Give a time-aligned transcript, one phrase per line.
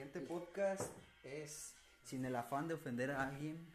[0.00, 0.90] siguiente podcast
[1.22, 3.70] es sin el afán de ofender a alguien.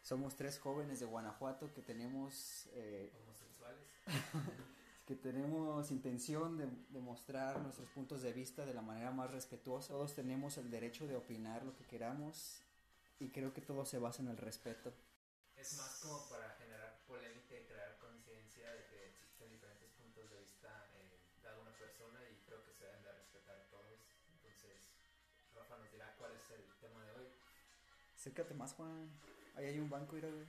[0.00, 3.82] Somos tres jóvenes de Guanajuato que tenemos eh, Homosexuales.
[5.08, 9.88] que tenemos intención de, de mostrar nuestros puntos de vista de la manera más respetuosa.
[9.88, 12.60] Todos tenemos el derecho de opinar lo que queramos
[13.18, 14.92] y creo que todo se basa en el respeto.
[15.56, 16.56] Es más como para
[28.26, 29.08] Acércate más, Juan.
[29.54, 30.44] Ahí hay un banco, mira, güey.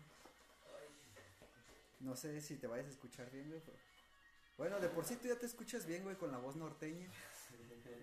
[1.99, 3.61] No sé si te vayas a escuchar bien, güey.
[3.63, 3.77] pero-
[4.57, 7.07] Bueno, de por sí tú ya te escuchas bien, güey, con la voz norteña.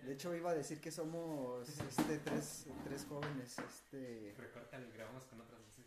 [0.07, 3.59] De hecho, iba a decir que somos este, tres, tres jóvenes.
[3.59, 5.85] Este, Recortan y grabamos con otras voces.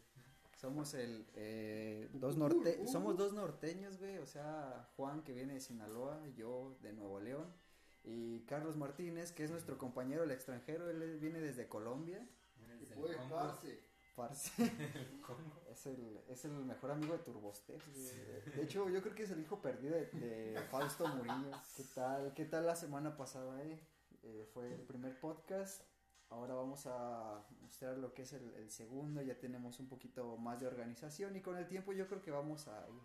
[0.59, 4.17] somos el eh, dos norte, somos dos norteños, güey.
[4.17, 7.45] O sea, Juan que viene de Sinaloa, yo de Nuevo León
[8.04, 10.90] y Carlos Martínez que es nuestro compañero el extranjero.
[10.90, 12.28] Él viene desde Colombia.
[13.00, 13.36] Pues, Congo.
[13.36, 13.80] parce.
[14.16, 14.52] Parce.
[15.26, 15.62] Congo.
[15.70, 17.86] Es el, es el mejor amigo de Turbosteps.
[18.56, 21.52] De hecho, yo creo que es el hijo perdido de, de Fausto Murillo.
[21.75, 22.34] ¿Qué tal?
[22.34, 23.80] ¿Qué tal la semana pasada, eh?
[24.23, 25.84] Eh, fue el primer podcast.
[26.30, 29.22] Ahora vamos a mostrar lo que es el, el segundo.
[29.22, 32.68] Ya tenemos un poquito más de organización y con el tiempo yo creo que vamos
[32.68, 33.02] a ir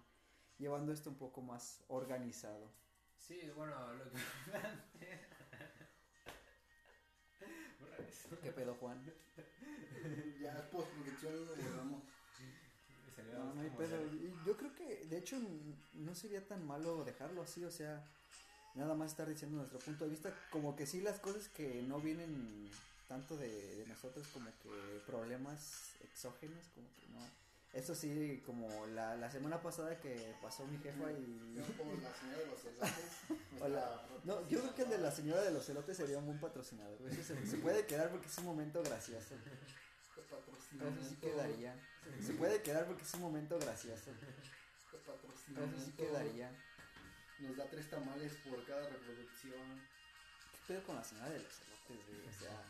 [0.59, 2.70] llevando esto un poco más organizado.
[3.19, 4.19] Sí, bueno, lo que...
[7.98, 8.39] Eso.
[8.43, 9.01] ¿Qué pedo, Juan?
[10.41, 12.03] Ya postproducción lo borramos.
[13.07, 14.05] Me salió No, no hay pedo.
[14.07, 15.39] Y Yo creo que, de hecho,
[15.95, 18.05] no sería tan malo dejarlo así, o sea,
[18.75, 22.01] nada más estar diciendo nuestro punto de vista, como que sí las cosas que no
[22.01, 22.69] vienen
[23.07, 24.70] tanto de, de nosotros, como que
[25.07, 27.42] problemas exógenos, como que no.
[27.73, 31.55] Eso sí, como la, la semana pasada que pasó mi jefa y...
[31.55, 32.92] Yo como la señora de los elotes.
[33.61, 34.06] Hola.
[34.25, 37.01] No, yo creo que el de la señora de los elotes sería un buen patrocinador.
[37.09, 39.34] Eso se, se puede quedar porque es un momento gracioso.
[39.34, 41.75] Eso sí quedaría.
[42.20, 44.11] Se puede quedar porque es un momento gracioso.
[44.11, 46.51] Eso sí quedaría.
[47.41, 49.80] Nos da tres tamales por cada reproducción.
[50.52, 52.29] ¿Qué pedo con la señora de los elotes, güey?
[52.29, 52.63] O sea,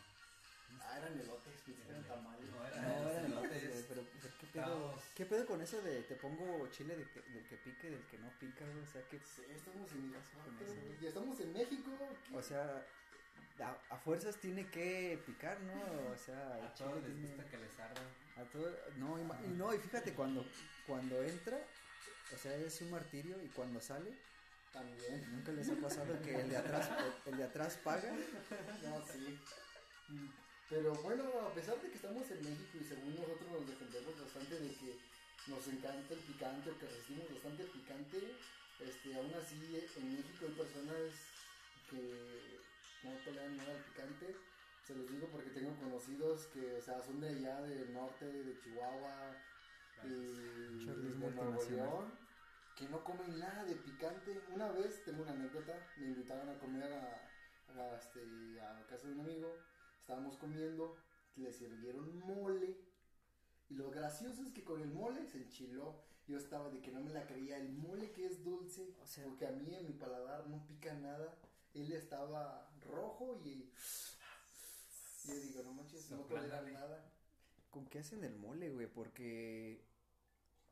[0.85, 2.49] Ah, eran elotes, pensé que eran tamales.
[2.51, 4.01] No, era- no eran elotes, güey, pero,
[4.39, 5.01] ¿qué pedo?
[5.15, 8.17] ¿Qué pedo con eso de te pongo chile de que- del que pique, del que
[8.19, 8.79] no pica, güey?
[8.83, 10.97] O sea, que, Sí, estamos en Con eso, güey.
[11.03, 11.91] Y estamos en México.
[12.29, 12.37] ¿qué?
[12.37, 12.85] o sea,
[13.59, 16.11] a, a fuerzas tiene que picar, ¿no?
[16.11, 18.01] O sea, el A todos les tiene- gusta que les arda.
[18.35, 20.43] A todo, no, y, ma- y no, y fíjate, cuando,
[20.87, 21.57] cuando entra,
[22.33, 24.11] o sea, es un martirio y cuando sale,
[24.71, 25.31] También.
[25.31, 26.89] nunca les ha pasado que el de atrás,
[27.25, 28.11] el, el de atrás paga.
[28.83, 29.39] No, sí.
[30.69, 34.59] Pero bueno, a pesar de que estamos en México y según nosotros nos defendemos bastante
[34.59, 34.97] de que
[35.47, 38.17] nos encanta el picante o que resistimos bastante el picante,
[38.79, 39.55] este, aún así
[39.97, 41.11] en México hay personas
[41.89, 42.59] que
[43.03, 44.35] no toleran nada el picante.
[44.83, 48.59] Se los digo porque tengo conocidos que, o sea, son de allá del norte, de
[48.59, 49.35] Chihuahua
[50.03, 51.63] y de Nuevo.
[51.69, 52.11] León,
[52.75, 54.41] que no comen nada de picante.
[54.49, 59.13] Una vez, tengo una anécdota, me invitaron a comer a, a, este, a casa de
[59.13, 59.55] un amigo,
[60.03, 60.95] estábamos comiendo,
[61.37, 62.77] le sirvieron mole.
[63.69, 65.95] Y lo gracioso es que con el mole se enchiló.
[66.27, 67.57] Yo estaba de que no me la creía.
[67.57, 70.93] El mole que es dulce, O sea- porque a mí en mi paladar no pica
[70.93, 71.37] nada.
[71.73, 73.71] Él estaba rojo y
[75.25, 77.09] yo digo, no manches, no tolera nada.
[77.71, 78.87] ¿Con qué hacen el mole, güey?
[78.87, 79.81] Porque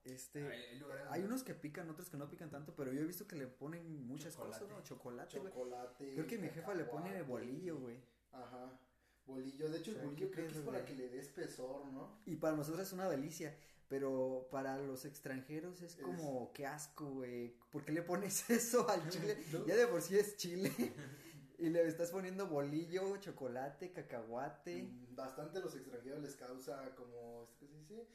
[0.03, 3.28] este Hay- hay unos que pican, otros que no pican tanto, pero yo he visto
[3.28, 4.66] que le ponen muchas Chocolate.
[4.66, 4.84] cosas, ¿no?
[4.84, 5.52] Chocolate, güey.
[5.53, 6.13] Chocolate.
[6.13, 7.98] Creo que mi jefa le pone bolillo, güey.
[8.34, 8.78] Ajá.
[9.25, 9.69] Bolillo.
[9.69, 11.85] De hecho, O sea, el bolillo ¿qué creo que es para que le dé espesor,
[11.91, 12.19] ¿no?
[12.25, 13.55] Y para nosotros es una delicia,
[13.87, 17.55] pero para los extranjeros es Es- como, qué asco, güey.
[17.71, 19.37] ¿Por qué le pones eso al chile?
[19.51, 19.65] No.
[19.65, 20.71] Ya de por sí es chile.
[21.59, 24.83] y le estás poniendo bolillo, chocolate, cacahuate.
[24.83, 28.07] Mm, Bastante a los extranjeros les causa como, ¿qué se dice?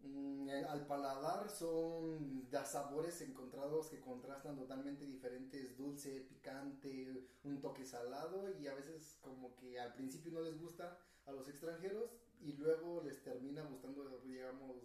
[0.00, 7.60] Mm, eh, al paladar son da sabores encontrados que contrastan totalmente diferentes, dulce, picante, un
[7.60, 12.10] toque salado y a veces como que al principio no les gusta a los extranjeros
[12.40, 14.76] y luego les termina gustando, digamos,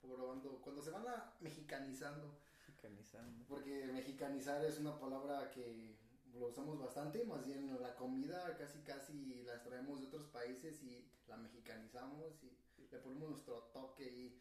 [0.00, 2.38] probando, cuando se van a mexicanizando.
[2.58, 3.44] Mexicanizando.
[3.48, 5.96] Porque mexicanizar es una palabra que
[6.32, 11.10] lo usamos bastante, más bien la comida casi casi la traemos de otros países y
[11.26, 14.40] la mexicanizamos y le ponemos nuestro toque y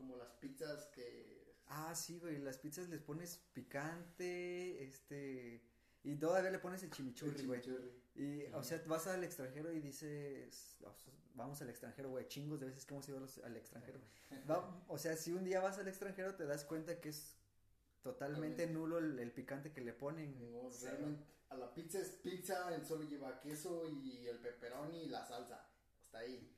[0.00, 1.54] como las pizzas que...
[1.66, 5.62] Ah, sí, güey, las pizzas les pones picante, este,
[6.02, 7.60] y todavía le pones el chimichurri, el güey.
[7.60, 7.92] chimichurri.
[8.16, 10.78] Y, o sea, vas al extranjero y dices,
[11.34, 14.00] vamos al extranjero, güey, chingos de veces que hemos ido a los- al extranjero.
[14.50, 17.36] Va- o sea, si un día vas al extranjero te das cuenta que es
[18.02, 20.40] totalmente nulo el, el picante que le ponen.
[20.52, 25.08] No, realmente, a la pizza es pizza, el solo lleva queso y el pepperoni y
[25.08, 25.68] la salsa.
[26.02, 26.56] Hasta ahí.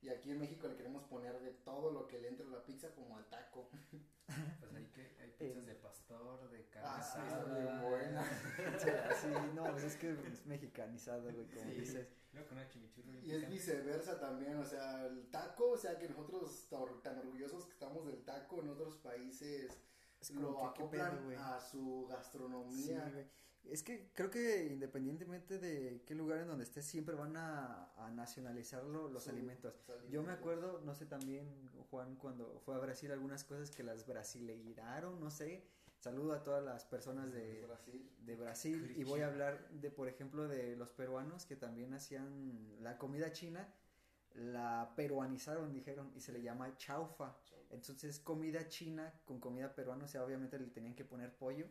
[0.00, 2.64] Y aquí en México le queremos poner de todo lo que le entre a la
[2.64, 3.68] pizza como al taco.
[4.60, 8.22] Pues hay que hay pizzas de pastor, de carne Ah, bien buena.
[9.22, 11.80] Sí, no, pues es que es mexicanizado, güey, como Sí.
[11.80, 12.08] dices.
[12.32, 15.98] Luego con una chimichurri bien Y es viceversa también, o sea, el taco, o sea,
[15.98, 16.68] que nosotros
[17.02, 19.72] tan orgullosos que estamos del taco en otros países
[20.20, 23.08] Es como lo que, ¿qué acoplan pedo, a su Sí, gastronomía.
[23.10, 23.26] güey.
[23.64, 28.10] Es que creo que independientemente de qué lugar en donde estés, siempre van a, a
[28.10, 29.74] nacionalizarlo los Su- alimentos.
[30.10, 34.06] Yo me acuerdo, no sé también, Juan, cuando fue a Brasil, algunas cosas que las
[34.06, 35.64] brasileiraron, no sé.
[35.98, 38.10] Saludo a todas las personas de, Brasil.
[38.20, 42.82] de Brasil y voy a hablar de, por ejemplo, de los peruanos que también hacían
[42.82, 43.68] la comida china,
[44.34, 47.36] la peruanizaron, dijeron, y se le llama chaufa.
[47.70, 51.66] Entonces, comida china con comida peruana, o sea, obviamente le tenían que poner pollo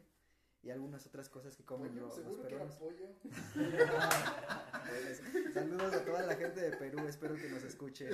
[0.68, 2.76] y algunas otras cosas que comen Pollo, lo- los seguro que peruanos.
[2.76, 3.08] pollo.
[5.54, 8.10] Saludos a toda la gente de Perú, espero que nos escuche.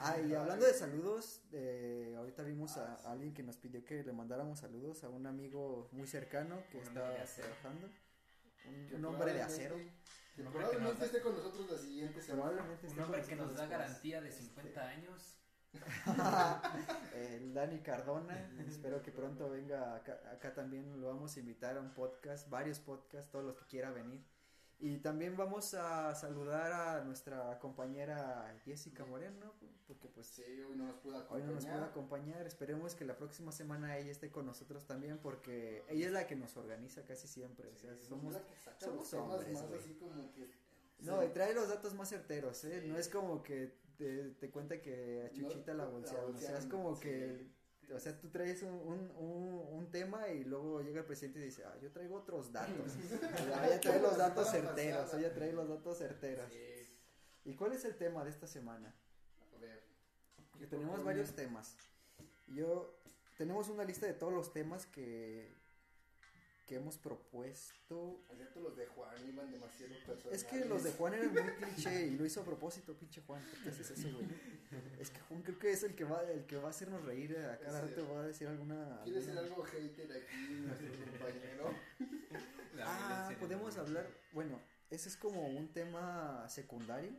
[0.00, 4.02] Ah, y hablando de saludos, eh, ahorita vimos a, a alguien que nos pidió que
[4.02, 7.88] le mandáramos saludos a un amigo muy cercano que Un está trabajando.
[8.66, 9.74] Un, Que un hombre de acero.
[9.76, 10.04] probablemente-
[10.36, 12.62] Que que probablemente nos- esté con nosotros la siguiente semana.
[12.82, 13.68] Un hombre que nos da nosotros después.
[13.68, 15.36] garantía de 50 años.
[17.14, 21.80] El Dani Cardona, espero que pronto venga acá, acá también lo vamos a invitar a
[21.80, 24.24] un podcast, varios podcasts, todos los que quiera venir.
[24.80, 29.54] Y también vamos a saludar a nuestra compañera Jessica Moreno,
[29.86, 31.46] porque pues Sí, hoy no nos pudo hoy acompañar.
[31.46, 32.46] no nos puede acompañar.
[32.46, 36.36] Esperemos que la próxima semana ella esté con nosotros también, porque ella es la que
[36.36, 37.68] nos organiza casi siempre.
[37.68, 38.36] O sea, somos
[38.78, 40.50] somos hombres, más así como que...
[41.00, 42.80] No, y trae los datos más certeros, ¿eh?
[42.82, 42.88] Sí.
[42.88, 46.34] No es como que te, te cuenta que a Chuchita No, la bolsearon.
[46.34, 47.02] O sea, es como sí.
[47.02, 47.46] que.
[47.94, 51.42] O sea, tú traes un, un, un, un tema y luego llega el presidente y
[51.42, 52.92] dice, ah, yo traigo otros datos.
[53.66, 56.50] Ella trae los datos certeros, ella trae los datos certeros.
[56.50, 56.84] Sí.
[57.44, 58.94] ¿Y cuál es el tema de esta semana?
[59.54, 59.82] A ver.
[60.58, 61.76] Que tenemos varios temas.
[62.48, 62.98] Yo,
[63.36, 65.54] tenemos una lista de todos los temas que,
[66.66, 68.20] que hemos propuesto.
[68.32, 70.42] Acepto los de Juan iban demasiado personales.
[70.42, 73.42] Es que los de Juan eran muy cliché y lo hizo a propósito, pinche Juan.
[73.42, 74.26] ¿Por qué haces eso, güey?
[74.98, 77.36] Es que Juan creo que es el que va, el que va a hacernos reír
[77.38, 79.00] a cada rato va a decir alguna.
[79.04, 81.74] ¿Quiere ser alguna- algo hater aquí, nuestro compañero?
[82.76, 82.84] La
[83.28, 87.12] Ah, podemos hablar, bueno, ese es como un tema secundario.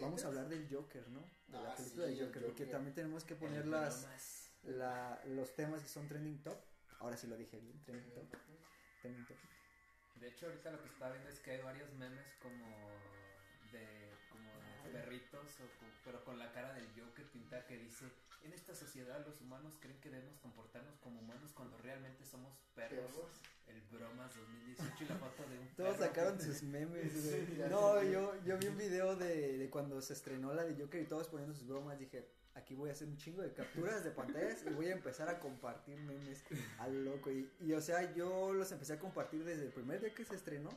[0.00, 1.20] Vamos a hablar del Joker, ¿no?
[1.48, 4.06] De la Ah, película sí, de el Joker, porque también tenemos que poner las,
[4.64, 6.56] la, los temas que son trending top.
[7.00, 8.26] Ahora sí lo dije bien, trending top.
[9.08, 12.66] De hecho, ahorita lo que estaba viendo es que hay varios memes como
[13.72, 14.50] de, como
[14.84, 15.64] de perritos, o
[16.04, 18.06] pero con la cara del Joker pintada que dice,
[18.44, 23.00] en esta sociedad los humanos creen que debemos comportarnos como humanos cuando realmente somos perros.
[23.10, 23.30] Perros.
[23.68, 27.24] El Bromas 2018 y la foto de un Todos perro sacaron que- sus memes,
[27.56, 27.68] güey.
[27.70, 31.06] No, yo, yo vi un video de, de cuando se estrenó la de Joker y
[31.06, 31.98] todos poniendo sus bromas.
[31.98, 35.28] Dije, aquí voy a hacer un chingo de capturas de pantallas y voy a empezar
[35.28, 36.44] a compartir memes
[36.78, 37.30] al loco.
[37.30, 40.34] Y, y, o sea, yo los empecé a compartir desde el primer día que se
[40.34, 40.70] estrenó.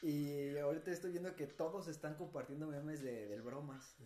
[0.00, 3.96] Y ahorita estoy viendo que todos están compartiendo memes de, del bromas.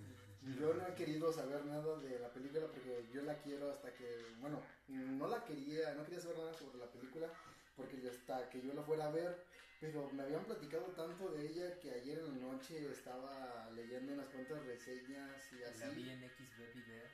[0.58, 4.26] Yo no he querido saber nada de la película porque yo la quiero hasta que,
[4.40, 7.28] bueno, no la quería, no quería saber nada sobre la película
[7.76, 9.44] porque hasta que yo la fuera a ver,
[9.82, 14.28] pero me habían platicado tanto de ella que ayer en la noche estaba leyendo unas
[14.28, 16.10] cuantas reseñas y La vi así.
[16.10, 17.10] en XB Videos.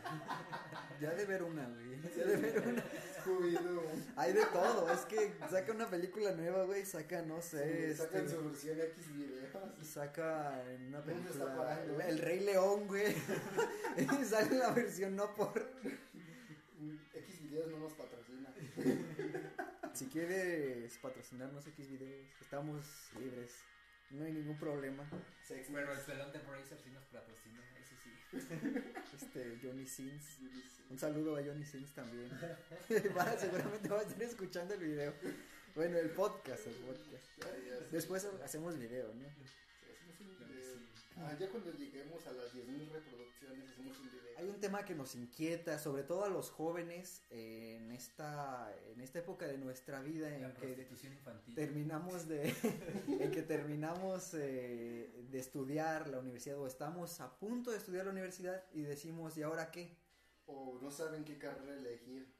[1.00, 2.00] Ya de ver una, güey.
[2.16, 2.82] Ya de ver una.
[3.22, 3.82] Scooby-Doo.
[4.16, 4.90] Hay de todo.
[4.90, 6.84] Es que saca una película nueva, güey.
[6.84, 7.92] Saca, no sé.
[7.92, 9.50] Sí, sacan este, su versión X videos.
[9.86, 13.14] saca en una ¿Dónde está película parando, el, el Rey León, güey.
[13.98, 15.70] y sale la versión no por.
[17.14, 18.52] X videos no nos patrocina.
[20.00, 22.86] Si quieres patrocinarnos X videos, estamos
[23.18, 23.52] libres.
[24.08, 25.06] No hay ningún problema.
[25.46, 28.10] Sex Pero el pelón de Bracer sí nos patrocina, eso sí.
[29.14, 30.38] Este, Johnny Sins.
[30.88, 32.30] Un saludo a Johnny Sins también.
[33.14, 35.12] Va, seguramente va a estar escuchando el video.
[35.74, 37.92] Bueno, el podcast, el podcast.
[37.92, 39.26] Después hacemos video, ¿no?
[41.16, 44.38] Ah, ya cuando lleguemos a las 10.000 reproducciones hacemos un video.
[44.38, 49.00] Hay un tema que nos inquieta, sobre todo a los jóvenes eh, en esta en
[49.00, 51.54] esta época de nuestra vida en La que infantil.
[51.54, 52.54] terminamos de
[53.08, 58.12] en que terminamos eh, de estudiar la universidad o estamos a punto de estudiar la
[58.12, 59.96] universidad y decimos ¿y ahora qué?
[60.46, 62.32] O no saben qué carrera elegir.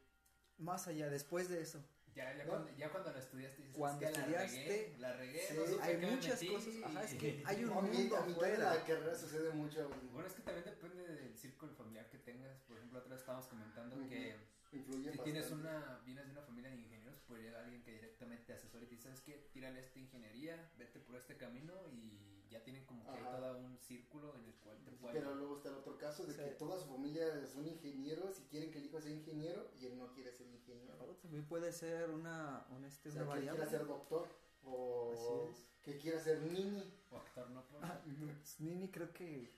[0.59, 1.83] Más allá, después de eso,
[2.15, 2.51] Ya, ya, ¿No?
[2.51, 5.55] cuando, ya cuando lo estudiaste dices, Cuando "Es que estudiaste, la regué, la regué, sí,
[5.77, 6.53] no hay muchas metí".
[6.53, 8.75] cosas, ajá, es que hay un No, a mí- mundo a mitad de afuera.
[8.75, 9.89] la carrera sucede mucho.
[10.13, 12.59] Bueno, es que también depende del círculo familiar que tengas.
[12.63, 14.09] Por ejemplo, otra vez estábamos comentando Ujú.
[14.09, 14.37] que
[14.73, 18.45] influye Si tienes una, vienes de una familia de ingenieros, puede llegar alguien que directamente
[18.45, 19.49] te asesore y te dice, ¿sabes qué?
[19.53, 23.37] Tírale esta ingeniería, vete por este camino y ya tienen como que Ajá.
[23.37, 25.17] todo un círculo en el cual te pueden...
[25.23, 26.41] Pero luego está el otro caso de Sí.
[26.41, 29.97] que toda su familia son ingenieros y quieren que el hijo sea ingeniero y él
[29.97, 30.95] no quiere ser ingeniero.
[31.01, 34.27] O también puede ser una, un, este, O sea, una que quiera ser doctor
[34.65, 35.67] o Así es.
[35.83, 36.93] que quiera ser nini.
[37.11, 37.65] O actor, ¿no?
[37.67, 39.51] Pues, Ah, pues, Nini creo que...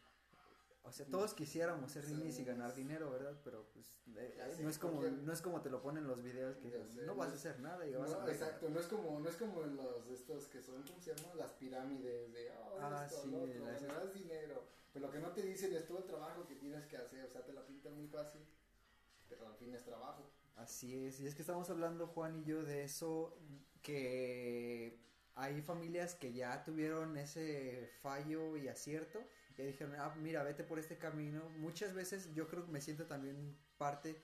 [0.85, 3.41] O sea, todos quisiéramos ser ninis y ganar dinero, ¿verdad?
[3.45, 3.87] Pero pues
[4.17, 6.57] eh, eh, no es como cualquier- no es como te lo ponen en los videos
[6.57, 8.81] que sé, no vas a no hacer nada y No, vas a ver- exacto, no
[8.81, 11.35] es como no es como en los estos que son, ¿cómo se llama?
[11.37, 14.65] Las pirámides de, oh, Ah, esto, sí, lo otro, las- dinero.
[14.93, 17.31] Pero lo que no te dicen es todo el trabajo que tienes que hacer, o
[17.31, 18.43] sea, te la pintan muy fácil,
[19.29, 20.31] pero al fin es trabajo.
[20.57, 23.39] Así es, y es que estamos hablando Juan y yo de eso,
[23.83, 24.99] que
[25.35, 29.21] hay familias que ya tuvieron ese fallo y acierto,
[29.59, 31.43] y dijeron, ah, mira, vete por este camino.
[31.59, 34.23] Muchas veces yo creo que me siento también parte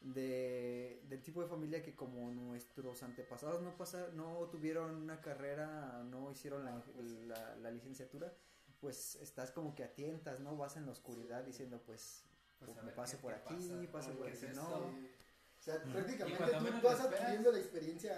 [0.00, 6.02] de, del tipo de familia que como nuestros antepasados no pasa, no tuvieron una carrera,
[6.04, 6.82] no hicieron la,
[7.26, 8.32] la- la licenciatura,
[8.80, 10.56] pues estás como que a tientas, ¿no?
[10.56, 12.24] Vas en la oscuridad diciendo, pues,
[12.58, 14.68] Pues, me ver paso por aquí, pasa, paso por ¿Qué aquí, es no.
[14.78, 16.44] O sea, prácticamente
[16.80, 18.16] tú vas adquiriendo la experiencia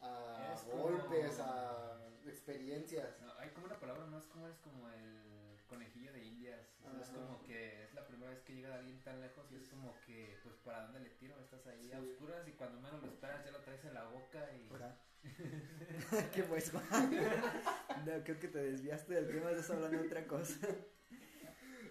[0.00, 3.18] a, a Es como- golpes, a experiencias.
[3.22, 5.33] No, hay como una palabra más como es como el
[5.74, 6.60] conejillo de indias.
[6.84, 9.56] o sea, es como que es la primera vez que llega alguien tan lejos y
[9.56, 11.38] es como que, pues, ¿para dónde le tiro?
[11.40, 12.10] Estás ahí a Sí.
[12.10, 14.68] oscuras y cuando menos lo esperas ya lo traes en la boca y...
[14.70, 14.96] Ahora.
[16.34, 17.10] ¿Qué pues, Juan?
[18.06, 20.68] No, creo que te desviaste del tema, estás hablando de otra cosa.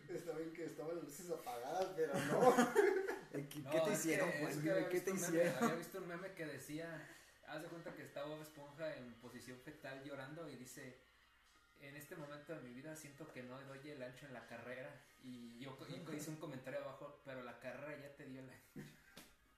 [0.10, 2.56] Está bien que estaban las luces apagadas, pero no.
[3.32, 4.52] ¿Qué, No, qué te hicieron, que- Juan?
[4.52, 5.63] es que ¿Qué te visto un meme- hicieron?
[5.63, 7.08] había visto un meme que decía,
[7.48, 11.00] haz de cuenta que está Bob Esponja en posición fetal llorando y dice,
[11.88, 14.90] en este momento de mi vida siento que no doy el ancho en la carrera
[15.24, 15.78] y yo
[16.13, 18.82] hice un comentario abajo, pero la carrera ya te dio el ancho.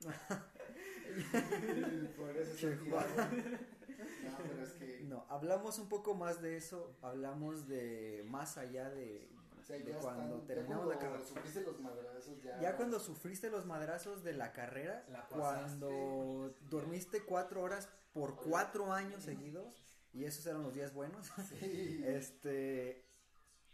[2.16, 2.76] Por eso se.
[2.76, 5.00] No, pero es que.
[5.04, 9.28] No, hablamos un poco más de eso, hablamos de más allá de,
[9.58, 11.26] o sea, de ya cuando están- ya terminamos cuando la carrera.
[11.28, 12.60] supiste los madrazos, ya.
[12.60, 18.92] Ya cuando sufriste los madrazos de la carrera, La cuando dormiste cuatro horas por cuatro
[18.92, 19.82] años seguidos,
[20.16, 22.02] y esos eran los días buenos, Sí.
[22.06, 23.04] este,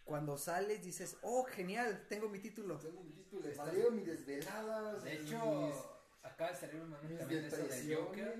[0.05, 2.79] cuando sales dices, oh, genial, tengo mi título.
[2.79, 5.05] Tengo mi título, valieron mis desveladas.
[5.05, 8.37] De mis- hecho, acaba de salir un meme también de eso del Joker,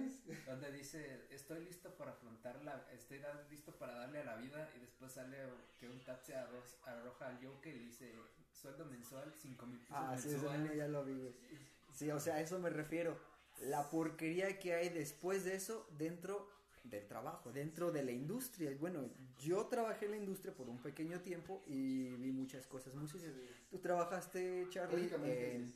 [0.47, 4.69] donde dice, estoy listo para afrontar la, estoy da- listo para darle a la vida,
[4.77, 5.37] y después sale
[5.79, 8.13] que un taxi arroz- arroja al Joker y dice,
[8.53, 10.77] sueldo mensual, cinco mil pesos Ah, sí, mensuales.
[10.77, 11.35] ya lo vi.
[11.95, 13.17] Sí, o sea, a eso me refiero.
[13.61, 16.49] La porquería que hay después de eso dentro
[16.85, 18.77] del trabajo, dentro de la industria.
[18.79, 23.09] Bueno, yo trabajé en la industria por un pequeño tiempo y vi muchas cosas muy
[23.09, 23.35] sucias.
[23.71, 25.73] Tú trabajaste, Charlie, en,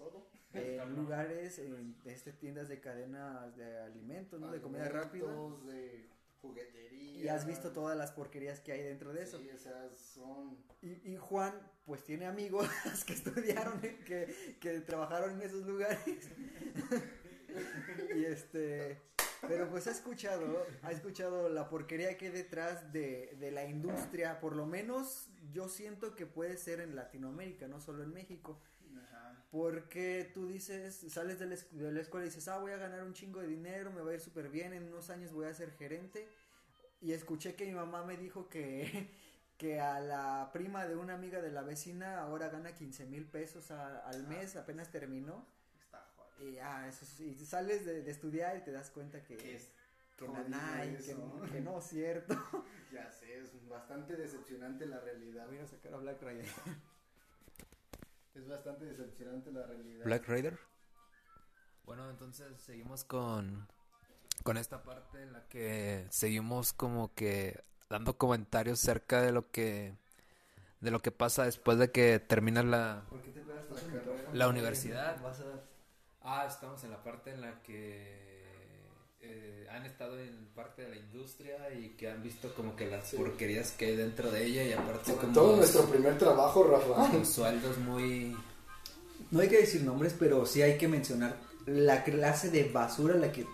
[0.52, 4.50] en lugares, en este, tiendas de cadenas de alimentos, ¿no?
[4.50, 5.26] De comida rápida.
[5.66, 6.08] De
[6.40, 7.24] juguetería.
[7.24, 9.38] Y has visto todas las porquerías que hay dentro de eso.
[9.38, 10.58] Sí, sea, son.
[10.82, 12.68] Y, y Juan, pues tiene amigos
[13.06, 16.28] que estudiaron, eh, que, que trabajaron en esos lugares.
[18.16, 19.00] y este,
[19.48, 24.40] pero pues ha escuchado, ha escuchado la porquería que hay detrás de, de la industria,
[24.40, 28.60] por lo menos yo siento que puede ser en Latinoamérica, no solo en México.
[29.02, 29.44] Ajá.
[29.50, 33.02] Porque tú dices, sales de la, de la escuela y dices, ah, voy a ganar
[33.04, 35.54] un chingo de dinero, me va a ir súper bien, en unos años voy a
[35.54, 36.28] ser gerente.
[37.00, 39.10] Y escuché que mi mamá me dijo que,
[39.58, 43.70] que a la prima de una amiga de la vecina ahora gana 15 mil pesos
[43.70, 45.46] a- al mes, apenas terminó.
[46.38, 49.56] Y, ah, eso sí, y sales de, de estudiar y te das cuenta que, Que
[49.56, 49.72] es
[50.16, 52.34] que que, no es cierto.
[52.92, 55.46] Ya sé, es bastante decepcionante la realidad.
[55.46, 56.46] Voy a sacar a Black Rider.
[58.34, 60.22] Es bastante decepcionante la realidad.
[60.26, 60.58] Raider.
[61.86, 63.66] Bueno, entonces seguimos con,
[64.42, 69.94] con esta parte en la que seguimos como que dando comentarios cerca de lo que
[70.80, 73.88] de lo que pasa después de que termina la, ¿Por qué te pegas tanto tanto
[73.90, 74.38] el el micrófono?
[74.38, 75.22] La universidad.
[75.22, 75.75] Vas a-
[76.28, 78.26] Ah, estamos en la parte en la que
[79.20, 83.08] eh, han estado en parte de la industria y que han visto como que las
[83.08, 83.16] Sí.
[83.16, 87.10] porquerías que hay dentro de ella y aparte Sobre como todo nuestro primer trabajo, Rafa.
[87.12, 88.36] con sueldos muy
[89.30, 93.18] No hay que decir nombres, pero sí hay que mencionar la clase de basura a
[93.18, 93.46] la que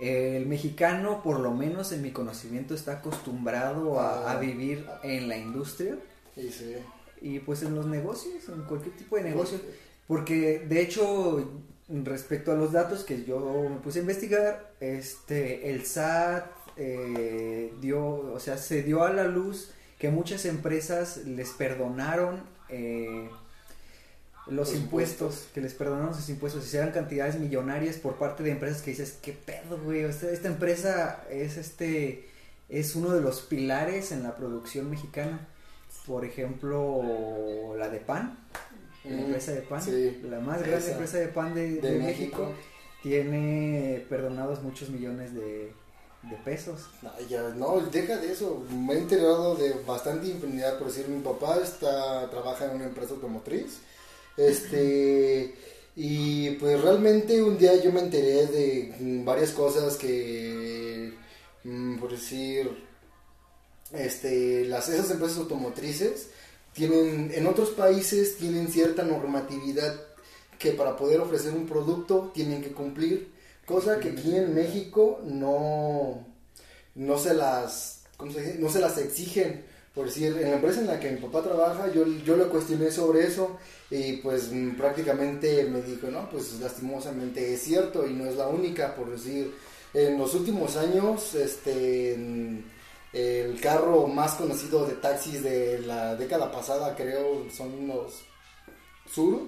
[0.00, 5.36] el mexicano, por lo menos en mi conocimiento, está acostumbrado a, a vivir en la
[5.36, 5.96] industria
[6.36, 6.76] Y sí.
[7.20, 9.58] y pues en los negocios, en cualquier tipo de negocio.
[10.06, 15.84] Porque de hecho, respecto a los datos que yo me puse a investigar, este, el
[15.84, 22.42] SAT eh, dio, o sea, se dio a la luz que muchas empresas les perdonaron
[22.68, 23.28] eh,
[24.46, 25.48] los, Los impuestos, impuestos.
[25.54, 29.18] que les perdonaron sus impuestos, y eran cantidades millonarias por parte de empresas que dices,
[29.22, 32.28] qué pedo, güey, esta, esta empresa es este,
[32.68, 35.48] es uno de los pilares en la producción mexicana.
[36.06, 38.38] Por ejemplo, la de pan,
[39.08, 40.92] la Mm, empresa de pan, sí, la más grande esa.
[40.92, 42.46] empresa de pan de, de, de México.
[42.46, 42.54] México,
[43.02, 45.76] tiene perdonados muchos millones de,
[46.22, 46.90] de pesos.
[47.02, 48.64] No, ya, no, deja de eso.
[48.70, 50.78] Me he enterado de bastante infinidad.
[50.78, 53.80] Por decir, mi papá está, trabaja en una empresa automotriz.
[54.36, 55.54] Este.
[55.96, 61.14] Y pues realmente un día yo me enteré de mm, varias cosas que.
[61.64, 62.68] mm, por decir.
[63.92, 64.64] Este.
[64.66, 66.28] Las, esas empresas automotrices
[66.74, 67.32] tienen.
[67.34, 70.00] En otros países tienen cierta normatividad
[70.58, 73.32] que para poder ofrecer un producto tienen que cumplir.
[73.64, 76.26] Cosa que aquí en México no,
[76.94, 78.58] no se las, ¿cómo se dice?
[78.58, 79.64] No se las exigen.
[79.94, 82.90] Por decir, en la empresa en la que mi papá trabaja, yo, yo le cuestioné
[82.90, 83.58] sobre eso
[83.90, 88.48] y pues mm, prácticamente me dijo, no, pues lastimosamente es cierto y no es la
[88.48, 88.96] única.
[88.96, 89.54] Por decir,
[89.94, 92.58] en los últimos años, este, mm,
[93.14, 98.24] el carro más conocido de taxis de la década pasada, creo, son los
[99.12, 99.42] Sur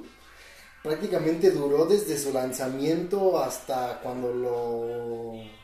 [0.86, 5.56] prácticamente duró desde su lanzamiento hasta cuando lo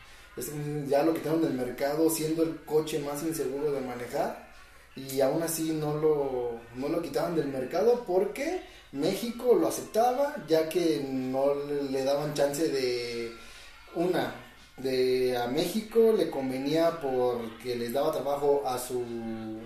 [0.89, 4.51] ya lo quitaron del mercado siendo el coche más inseguro de manejar.
[4.97, 10.69] Y aún así no lo no lo quitaban del mercado porque México lo aceptaba ya
[10.69, 13.33] que no le daban chance de
[13.95, 14.35] una
[14.77, 19.05] de a México le convenía porque les daba trabajo a su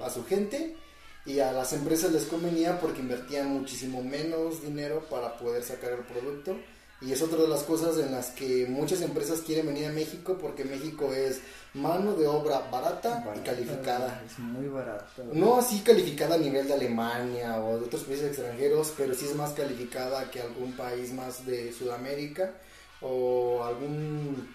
[0.02, 0.76] a su gente
[1.24, 6.04] y a las empresas les convenía porque invertían muchísimo menos dinero para poder sacar el
[6.04, 6.56] producto
[7.00, 10.38] y es otra de las cosas en las que muchas empresas quieren venir a México
[10.40, 11.40] porque México es
[11.74, 14.22] mano de obra barata, y Barata, calificada.
[14.24, 15.24] Es muy barato.
[15.32, 19.36] No así calificada a nivel de Alemania o de otros países extranjeros, pero sí es
[19.36, 22.54] más calificada que algún país más de Sudamérica
[23.02, 24.48] o algún,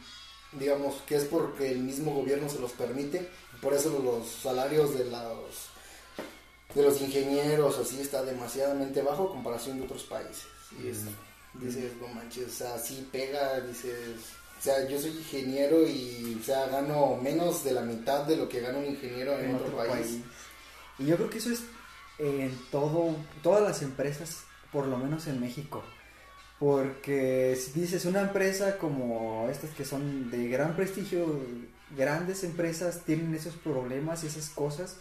[0.54, 3.30] digamos, que es porque el mismo gobierno se los permite.
[3.62, 5.72] Por eso los salarios de los
[6.74, 10.46] de los ingenieros así está demasiadamente bajo a comparación de otros países.
[10.82, 11.04] Y es,
[11.54, 14.18] dices, no manches, o sea, sí pega, dices,
[14.58, 18.48] o sea, yo soy ingeniero y, o sea, gano menos de la mitad de lo
[18.48, 20.20] que gana un ingeniero en, otro, país.
[20.98, 21.64] Y yo creo que eso es
[22.20, 25.84] en todo, todas las empresas, por lo menos en México.
[26.62, 31.40] Porque si dices una empresa como estas que son de gran prestigio,
[31.98, 34.98] grandes empresas tienen esos problemas y esas cosas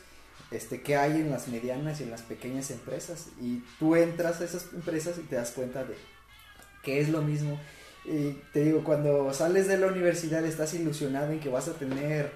[0.50, 3.26] este, que hay en las medianas y en las pequeñas empresas.
[3.42, 5.96] Y tú entras a esas empresas y te das cuenta de
[6.82, 7.60] que es lo mismo.
[8.06, 12.32] Y te digo, cuando sales de la universidad estás ilusionado en que vas a tener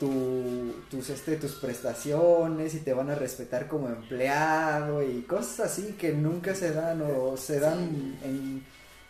[0.00, 5.94] tu, tus, este, tus prestaciones y te van a respetar como empleado y cosas así
[5.98, 8.64] que nunca se dan o se dan en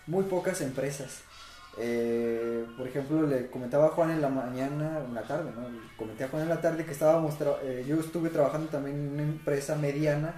[0.06, 1.20] muy pocas empresas.
[1.78, 5.66] Eh, por ejemplo, le comentaba a Juan en la mañana, en la tarde, ¿no?
[5.96, 9.12] Comenté a Juan en la tarde que estábamos, tra- eh, yo estuve trabajando también en
[9.12, 10.34] una empresa mediana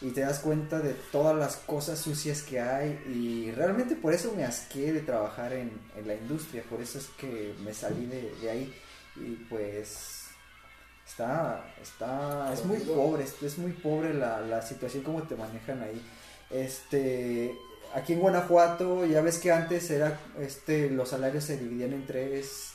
[0.00, 4.32] y te das cuenta de todas las cosas sucias que hay y realmente por eso
[4.36, 8.32] me asqué de trabajar en, en la industria, por eso es que me salí de,
[8.40, 8.72] de ahí
[9.20, 10.26] y pues
[11.06, 16.00] está, está, es muy pobre, es, muy pobre la, la situación como te manejan ahí.
[16.50, 17.54] Este,
[17.94, 22.72] aquí en Guanajuato ya ves que antes era, este, los salarios se dividían en tres,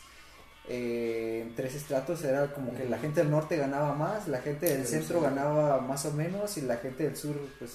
[0.69, 4.65] eh, en tres estratos, era como que la gente del norte ganaba más, la gente
[4.67, 5.25] del Sí, centro sí.
[5.25, 7.71] ganaba más o menos y la gente del sur pues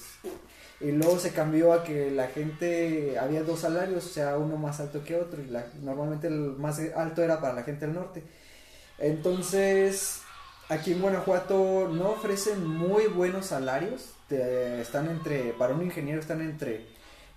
[0.81, 4.79] y luego se cambió a que la gente había dos salarios, o sea, uno más
[4.79, 8.23] alto que otro y la- normalmente el más alto era para la gente del norte.
[8.99, 10.21] Entonces,
[10.69, 16.41] aquí en Guanajuato no ofrecen muy buenos salarios, te- están entre para un ingeniero están
[16.41, 16.87] entre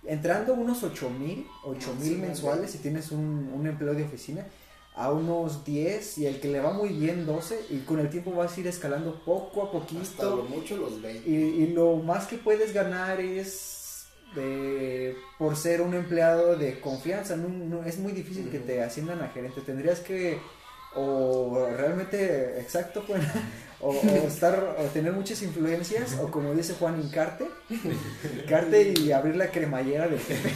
[0.04, 4.44] entrando unos 8 mil, 8 mil Sí, mensuales si tienes un, un empleo de oficina,
[4.94, 8.32] a unos 10 y el que le va muy bien 12 y con el tiempo
[8.32, 11.30] vas a ir escalando poco a Hasta poquito lo mucho los 20.
[11.30, 17.36] y, y lo más que puedes ganar es de, por ser un empleado de confianza.
[17.36, 19.60] No, no- es muy difícil que te asciendan a gerente.
[19.62, 20.38] Tendrías que
[20.94, 23.20] o realmente, exacto, Juan,
[23.80, 27.46] o, o estar, o tener muchas influencias, o como dice Juan, hincarte,
[28.42, 30.52] hincarte y abrir la cremallera del jefe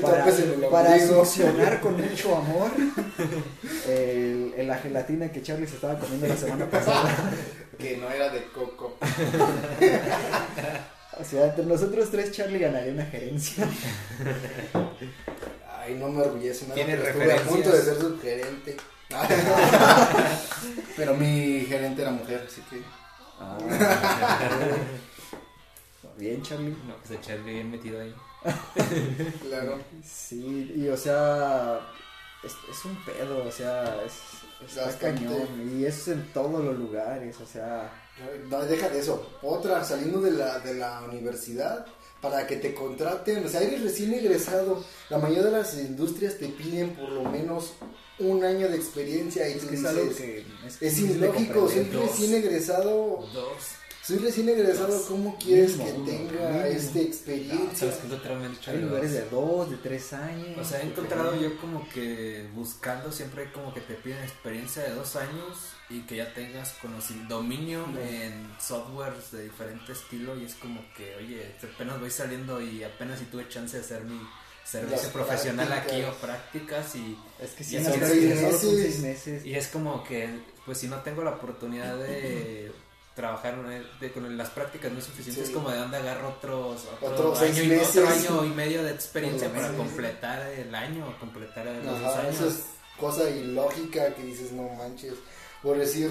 [0.02, 0.26] para,
[0.70, 2.70] para succionar con mucho amor
[3.88, 7.32] el- el- la gelatina que Charlie se estaba comiendo la semana pasada.
[7.78, 8.96] Que no era de coco.
[11.18, 13.66] O sea, entre nosotros tres, Charlie ganaría una gerencia.
[15.90, 16.74] Ay, no me orgullece nada.
[16.74, 18.76] ¿Tiene Estuve a punto de ser subgerente.
[20.96, 22.80] pero mi gerente era mujer, así que.
[26.16, 26.76] Bien, Charlie.
[26.86, 28.14] No, pues Charlie bien metido ahí.
[29.48, 29.80] Claro.
[30.04, 31.80] Sí, y o sea,
[32.44, 34.14] es, es un pedo, o sea, es,
[34.64, 35.24] está Bastante.
[35.24, 35.78] cañón.
[35.78, 37.90] Y eso es en todos los lugares, o sea.
[38.48, 39.38] No, deja de eso.
[39.42, 41.84] Otra, saliendo de la, de la universidad,
[42.20, 44.84] para que te contraten, o sea, eres recién egresado.
[45.08, 47.72] La mayoría de las industrias te piden por lo menos
[48.18, 51.20] un año de experiencia y Es tú que es dices, algo que es, es difícil
[51.20, 51.92] de ilógico, soy comprender.
[51.92, 52.10] Dos.
[52.10, 53.54] recién egresado, Dos.
[54.02, 57.78] soy recién egresado, ¿cómo quieres que uno, tenga esta No, experiencia?
[57.78, 60.58] sabes que es literalmente Hay lugares de dos, de tres años.
[60.58, 64.90] O sea, he encontrado yo como que buscando siempre como que te piden experiencia de
[64.94, 65.56] dos años
[65.90, 66.74] y que ya tengas
[67.28, 67.98] dominio No.
[68.00, 73.18] en softwares de diferente estilo y es como que, oye, apenas voy saliendo y apenas
[73.18, 74.20] si tuve chance de hacer mi
[74.64, 79.44] servicio Las profesional aquí o prácticas y, Es que y sí, es no, son meses.
[79.44, 80.28] y es como que,
[80.64, 82.70] pues si no tengo la oportunidad de
[83.16, 83.56] trabajar
[84.00, 85.48] de, con las prácticas no es suficiente, Sí.
[85.48, 88.92] es como de dónde agarro otros, otro, Otros año, y, otro año y medio de
[88.92, 92.34] experiencia para completar el año, completar los dos Ajá, años.
[92.36, 92.60] eso es
[92.96, 95.14] cosa ilógica que dices, no manches.
[95.62, 96.10] Por decir,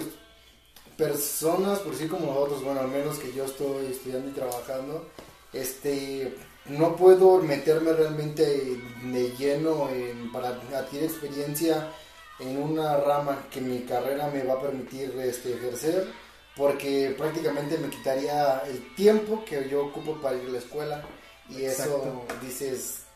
[0.98, 5.08] personas, por decir como nosotros, bueno, al menos que yo estoy estudiando y trabajando,
[5.54, 6.36] este,
[6.66, 11.92] no puedo meterme realmente de lleno en, para adquirir experiencia
[12.40, 16.08] en una rama que mi carrera me va a permitir este, ejercer,
[16.56, 21.04] porque prácticamente me quitaría el tiempo que yo ocupo para ir a la escuela.
[21.50, 23.09] Y eso dices...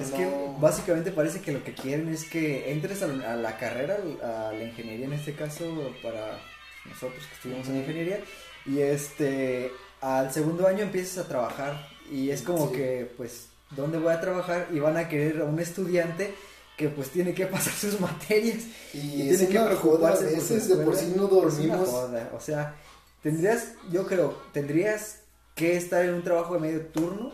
[0.00, 0.16] Es no.
[0.16, 0.28] que
[0.60, 4.64] básicamente parece que lo que quieren es que entres a, a la carrera, a la
[4.64, 6.38] ingeniería en este caso, para
[6.84, 7.80] nosotros que estudiamos en Ujú.
[7.82, 8.20] ingeniería,
[8.66, 12.74] y este, al segundo año empiezas a trabajar y es como Sí.
[12.76, 14.68] que, pues, ¿dónde voy a trabajar?
[14.72, 16.34] Y van a querer a un estudiante
[16.76, 18.58] que pues tiene que pasar sus materias
[18.94, 21.88] Y, y es tiene que a preocuparse su veces de por sí no dormimos.
[21.88, 22.76] O sea,
[23.22, 25.20] tendrías, yo creo, tendrías
[25.56, 27.32] que estar en un trabajo de medio turno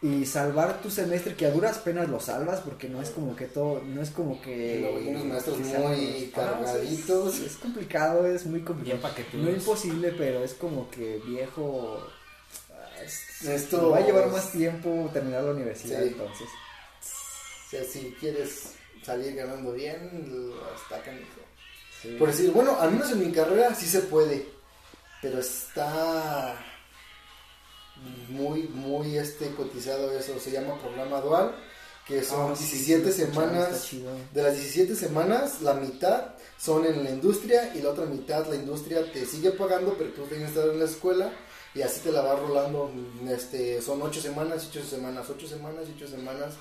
[0.00, 3.46] y salvar tu semestre que a duras penas lo salvas porque no es como que
[3.46, 7.34] todo, no es como que unos maestros muy cargaditos.
[7.34, 9.00] es, es complicado, es muy complicado.
[9.34, 11.98] No imposible, pero es como que viejo
[12.72, 16.08] ah, es- Esto va a llevar más tiempo terminar la universidad Sí.
[16.08, 16.48] entonces.
[17.66, 18.70] O sea, si quieres
[19.04, 21.40] salir ganando bien, está canijo.
[22.00, 22.14] Sí.
[22.18, 24.46] Por decir, bueno, al menos en mi carrera sí se puede,
[25.20, 26.54] pero está
[28.28, 30.38] muy, muy este cotizado eso.
[30.38, 31.54] Se llama programa dual,
[32.06, 33.84] que son Ah, sí, 17 sí, lo he escuchado, semanas.
[33.84, 34.10] chido.
[34.32, 38.56] De las 17 semanas, la mitad son en la industria y la otra mitad la
[38.56, 41.30] industria te sigue pagando, pero tú tienes que estar en la escuela
[41.74, 42.90] y así te la vas rolando.
[43.28, 46.54] Este, son 8 semanas, 8 semanas, 8 semanas, 8 semanas.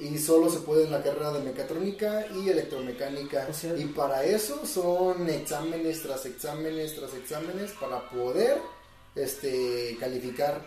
[0.00, 3.46] Y solo se puede en la carrera de mecatrónica y electromecánica.
[3.50, 8.56] O sea- y para eso son exámenes tras exámenes tras exámenes para poder
[9.14, 10.62] este, calificar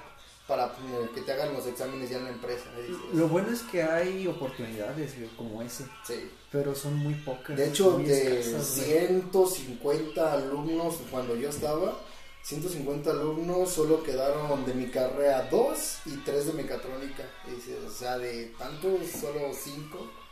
[0.47, 2.65] para eh, que te hagan los exámenes ya en la empresa.
[2.77, 2.95] ¿eh?
[3.13, 5.85] Lo bueno es que hay oportunidades güey, como ese.
[6.05, 6.29] Sí.
[6.51, 7.57] Pero son muy pocas.
[7.57, 10.43] De hecho, de escasas, 150 güey.
[10.43, 11.99] alumnos cuando yo estaba,
[12.43, 17.23] 150 alumnos solo quedaron de mi carrera 2 y 3 de mecatrónica.
[17.47, 20.24] Y, o sea, de tantos, solo 5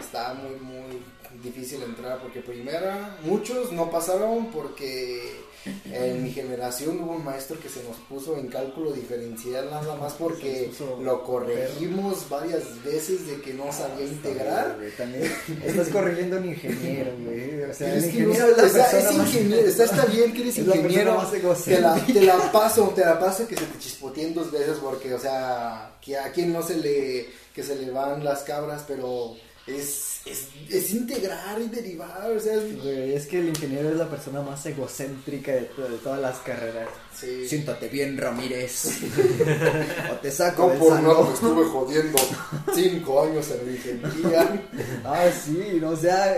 [0.00, 1.02] estaba muy, muy
[1.42, 5.46] difícil entrar porque primera, muchos no pasaron porque
[5.90, 10.12] en mi generación hubo un maestro que se nos puso en cálculo diferencial nada más
[10.14, 10.70] porque
[11.02, 14.78] lo corregimos varias veces de que no ah, sabía integrar.
[14.96, 15.32] También
[15.64, 17.62] estás corrigiendo a un ingeniero, güey.
[17.64, 21.26] O sea, el ingeniero es, ingeniero, está, está, bien que eres ingeniero.
[21.64, 25.86] Te, la, paso, te la paso que se te chispoteen dos veces porque, o sea,
[25.86, 29.34] a quien no se le, que se le van las cabras, pero
[29.66, 33.96] es, es, es integrar y derivar, o sea, es, Güey, es que el ingeniero es
[33.96, 36.88] la persona más egocéntrica de, de todas las carreras.
[37.18, 37.48] sí.
[37.48, 38.86] Siéntate bien, Ramírez.
[40.12, 42.18] o te saco No del por nada me estuve jodiendo
[42.74, 44.62] cinco años en ingeniería.
[45.04, 46.36] Ah, sí, no, o sea,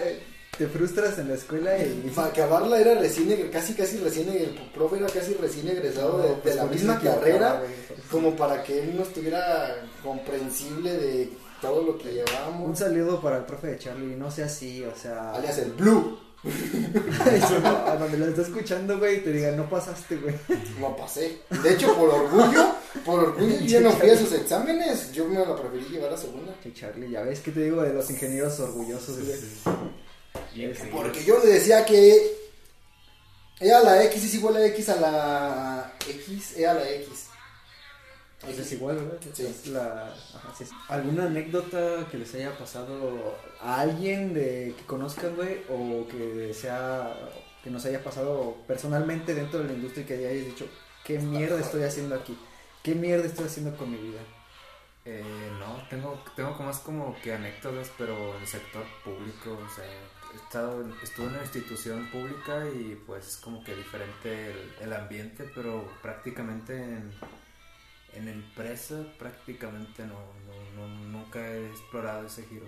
[0.58, 2.10] te frustras en la escuela y...
[2.14, 6.34] Para acabarla era recién, casi casi recién, el profe era casi recién egresado de, de
[6.34, 7.62] pues, la misma carrera.
[8.10, 11.30] como para que él no estuviera comprensible de
[11.62, 12.78] todo lo que Un llevamos.
[12.78, 15.32] saludo para el profe de Charlie, no sea así, o sea...
[15.32, 16.18] Alias el Blue.
[16.44, 20.34] Eso, no, a donde lo está escuchando, güey, y te digan, no pasaste, güey.
[20.80, 21.40] No pasé.
[21.62, 25.12] De hecho, por orgullo, por orgullo yo no fui a sus exámenes.
[25.12, 26.54] Yo me la preferí llevar a segunda.
[26.62, 29.36] Che, Charlie, ya ves que te digo de los ingenieros orgullosos, güey.
[30.56, 30.86] Este.
[30.88, 32.36] Porque yo le decía que
[33.60, 37.26] E a la X es igual a X a la X, E a la X.
[38.40, 39.18] Pues es igual, ¿verdad?
[39.34, 39.46] Sí.
[39.46, 40.14] Es la...
[40.34, 40.64] Ajá, sí.
[40.88, 45.62] ¿Alguna anécdota que les haya pasado a alguien de que conozcan, güey?
[45.68, 47.16] O que sea...
[47.64, 50.68] que nos haya pasado personalmente dentro de la industria y que hayáis dicho,
[51.04, 52.38] ¿qué mierda estoy haciendo aquí?
[52.88, 54.20] ¿qué mierda estoy haciendo con mi vida?
[55.04, 59.74] Eh, no, tengo, tengo como más como que anécdotas, pero en el sector público, o
[59.74, 59.84] sea,
[60.36, 65.50] estado, estuve en una institución pública y pues es como que diferente el, el ambiente,
[65.54, 67.12] pero prácticamente en,
[68.14, 70.14] en empresa prácticamente no,
[70.46, 72.66] no, no, nunca he explorado ese giro.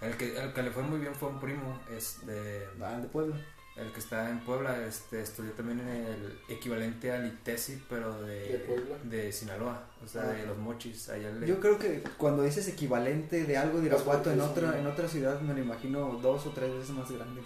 [0.00, 3.36] El que, el que le fue muy bien fue un primo, este, Ah, de Puebla.
[3.76, 8.66] el que está en Puebla, este, estudió también en el equivalente al ITESI, pero de,
[9.04, 13.44] de Sinaloa, o sea, de los mochis, allá le- Yo creo que cuando dices equivalente
[13.44, 16.72] de algo de Irapuato en otra, en otra ciudad me lo imagino dos o tres
[16.72, 17.40] veces más grande.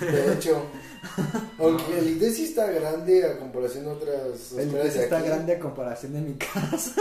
[0.00, 0.64] De hecho,
[1.58, 5.28] aunque el ITES sí está grande a comparación de otras El ITES de está aquí.
[5.28, 6.92] grande a comparación de mi casa.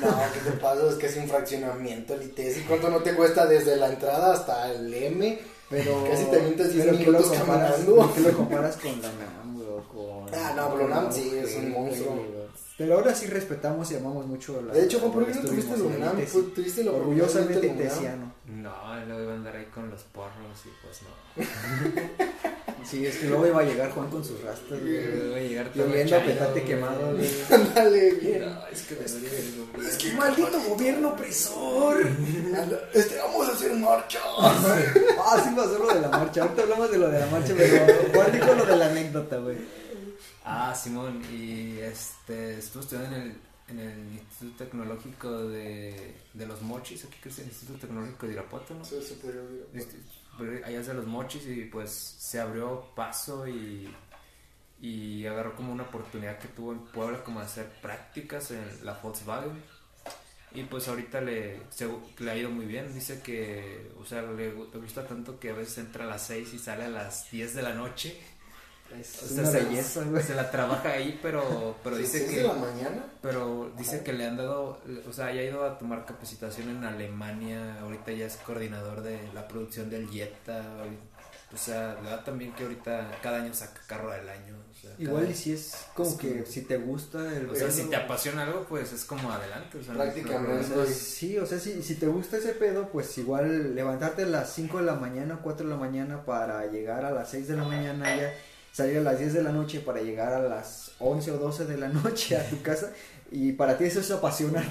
[0.00, 0.88] No, ¿qué te pasa?
[0.88, 2.58] Es que es un fraccionamiento el ITES.
[2.58, 5.38] ¿Y cuánto no te cuesta desde la entrada hasta el M?
[5.68, 6.04] Pero.
[6.08, 8.12] Casi te avientas 10 pero ¿qué minutos comparas, caminando.
[8.14, 9.84] ¿Qué lo comparas con la NAM, bro?
[9.88, 10.34] Con.
[10.34, 12.41] Ah, no, pero la NAM sí, es un monstruo.
[12.82, 14.72] Pero ahora sí respetamos y amamos mucho la.
[14.74, 16.20] De hecho, Juan, ¿por qué no tuviste el UNAM?
[16.26, 18.32] Fue- Tuviste la Orgullosamente tesiano.
[18.48, 18.72] No,
[19.06, 21.44] luego iba a andar ahí con los porros y pues no.
[22.84, 25.06] Sí, es que luego iba a llegar Juan con sus rastas, güey.
[25.06, 27.30] Luego iba a llegar todo oliendo a petate quemado, güey.
[27.52, 28.40] Ándale, bien.
[28.44, 32.04] No, es que debería de Es que maldito gobierno opresor.
[32.92, 34.18] Este, vamos a hacer marcha.
[35.24, 36.42] Ah, sí pasó lo de la marcha.
[36.42, 39.56] Ahorita hablamos de lo de la marcha, pero Juan dijo lo de la anécdota, güey.
[40.44, 43.36] Ah, Simón, y este, estuve estudiando en el,
[43.68, 48.32] en el Instituto Tecnológico de, de los Mochis, aquí que es el Instituto Tecnológico de
[48.32, 48.84] Irapuato, ¿no?
[48.84, 49.66] Se podría olvidar.
[49.72, 49.96] Este,
[50.64, 53.88] allá es de los Mochis y pues se abrió paso y,
[54.80, 58.94] y agarró como una oportunidad que tuvo en Puebla como de hacer prácticas en la
[58.94, 59.62] Volkswagen.
[60.54, 64.48] Y pues ahorita le, se- le ha ido muy bien, dice que, o sea, le,
[64.52, 67.54] le gusta tanto que a veces entra a las 6 y sale a las 10
[67.54, 68.20] de la noche.
[69.00, 70.22] Es O sea, una se, belleza, güey.
[70.22, 72.36] se la trabaja ahí, pero, pero ¿Sí, dice que...
[72.38, 73.04] de la mañana?
[73.20, 76.84] Pero dice que le han dado, o sea, ya ha ido a tomar capacitación en
[76.84, 80.62] Alemania, ahorita ya es coordinador de la producción del Jetta,
[81.52, 84.56] o sea, le da también que ahorita cada año saca carro del año.
[84.70, 87.54] O sea, Igual cada- y si es como es que si te gusta el o
[87.54, 89.78] sea, pedo, si te apasiona algo, pues es como adelante.
[89.78, 90.86] O sea, Prácticamente.
[90.86, 94.78] sí, o sea, si, si te gusta ese pedo, pues igual levantarte a las 5
[94.78, 98.16] de la mañana, 4 de la mañana para llegar a las 6 de la mañana
[98.16, 98.32] ya,
[98.72, 101.76] salir a las 10 de la noche para llegar a las 11 o 12 de
[101.76, 102.92] la noche a tu casa
[103.30, 104.70] y para ti eso es apasionante,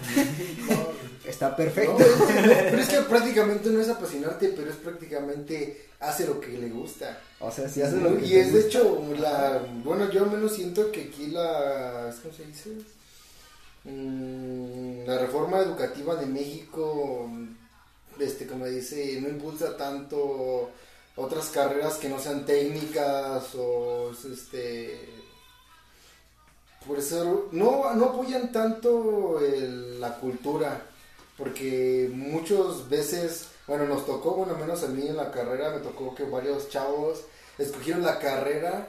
[0.69, 0.87] No,
[1.29, 1.97] está perfecto.
[1.97, 2.05] no,
[2.45, 7.19] pero es que prácticamente no es apasionarte, pero es prácticamente hace lo que le gusta.
[7.39, 10.53] O sea, si haces lo que y es de hecho, la, bueno, yo al menos
[10.53, 12.69] siento que aquí la, ¿cómo se dice?
[13.83, 17.31] Mm, la reforma educativa de México,
[18.19, 20.69] este, como dice, no impulsa tanto
[21.15, 25.09] otras carreras que no sean técnicas o, este,
[26.87, 29.39] por eso no, no apoyan tanto
[29.99, 30.81] la cultura,
[31.37, 36.15] porque muchas veces, bueno, nos tocó, bueno, menos a mí en la carrera, me tocó
[36.15, 37.21] que varios chavos
[37.57, 38.87] escogieron la carrera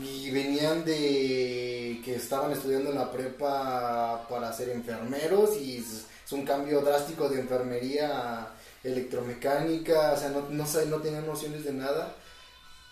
[0.00, 6.44] y venían de que estaban estudiando en la prepa para ser enfermeros y es, un
[6.44, 8.48] cambio drástico de enfermería
[8.84, 12.14] electromecánica, o sea, no, no, no tenían nociones de nada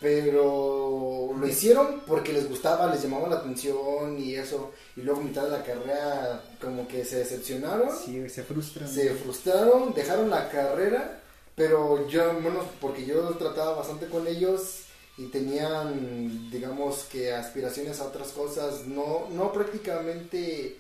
[0.03, 4.73] pero lo hicieron porque les gustaba, les llamaba la atención y eso.
[4.97, 8.89] Y luego mitad de la carrera como que se decepcionaron, Sí, se frustran.
[8.89, 11.23] se frustraron, dejaron la carrera,
[11.55, 18.07] pero yo, bueno, porque yo trataba bastante con ellos y tenían, digamos que aspiraciones a
[18.07, 20.79] otras cosas, no, no prácticamente,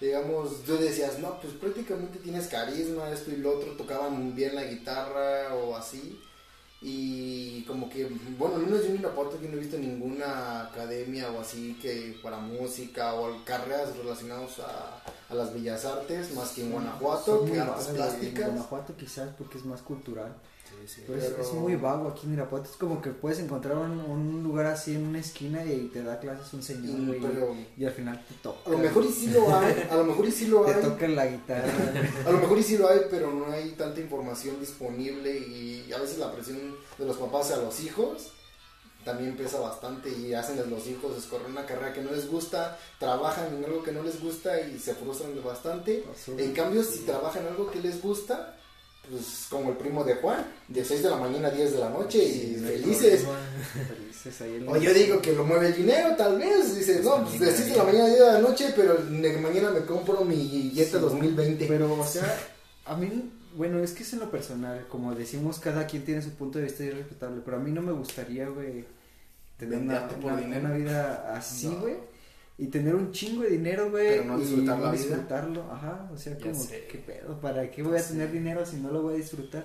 [0.00, 4.64] digamos, tú decías, no, pues prácticamente tienes carisma, esto y lo otro, tocaban bien la
[4.64, 6.20] guitarra o así.
[6.82, 8.06] Y como que,
[8.38, 12.38] bueno, menos yo en Irapuato yo no he visto ninguna academia o así que para
[12.38, 17.58] música o carreras relacionadas a, a las bellas artes, más que en Guanajuato, Son que
[17.58, 18.46] artes vagos, En plásticas.
[18.46, 20.36] Guanajuato quizás porque es más cultural.
[20.86, 21.02] Sí.
[21.06, 22.70] Pero, es- muy vago aquí en Irapuato.
[22.70, 26.18] Es como que puedes encontrar un, un lugar así en una esquina y te da
[26.20, 28.58] clases un señor, Y- güey, pero y al final te toca.
[28.66, 30.82] a lo mejor y sí lo hay, a lo mejor y sí lo Te hay,
[30.82, 31.72] toca la guitarra.
[32.26, 35.98] a lo mejor y sí lo hay, pero no hay tanta información disponible y a
[35.98, 36.58] veces la presión
[36.98, 38.32] de los papás a los hijos
[39.04, 42.76] también pesa bastante y hacen a los hijos escoger una carrera que no les gusta,
[42.98, 46.04] trabajan en algo que no les gusta y se frustran bastante.
[46.38, 48.55] En cambio, si trabajan en algo que les gusta,
[49.10, 51.90] pues como el primo de Juan, de 6 de la mañana a 10 de la
[51.90, 53.24] noche y felices.
[53.88, 56.74] Felices ahí el- O yo digo que lo mueve el dinero, tal vez.
[56.76, 59.36] Dices, no, pues de 6 de la mañana a 10 de la noche, pero de
[59.38, 61.02] mañana me compro mi Jetta Sí.
[61.04, 61.66] 2020.
[61.66, 62.36] Pero, o sea,
[62.86, 64.86] a mí, bueno, es que es en lo personal.
[64.88, 67.42] Como decimos, cada quien tiene su punto de vista y es respetable.
[67.44, 68.84] Pero a mí no me gustaría, güey,
[69.58, 71.86] tener una, una- vida así, No.
[72.58, 75.02] Y tener un chingo de dinero, güey, Pero no y disfrutar la no vida.
[75.02, 76.86] disfrutarlo, ajá, o sea, Ya como, sé.
[76.90, 77.38] ¿qué pedo?
[77.40, 78.32] ¿Para qué voy a tener sé.
[78.32, 79.64] dinero si no lo voy a disfrutar?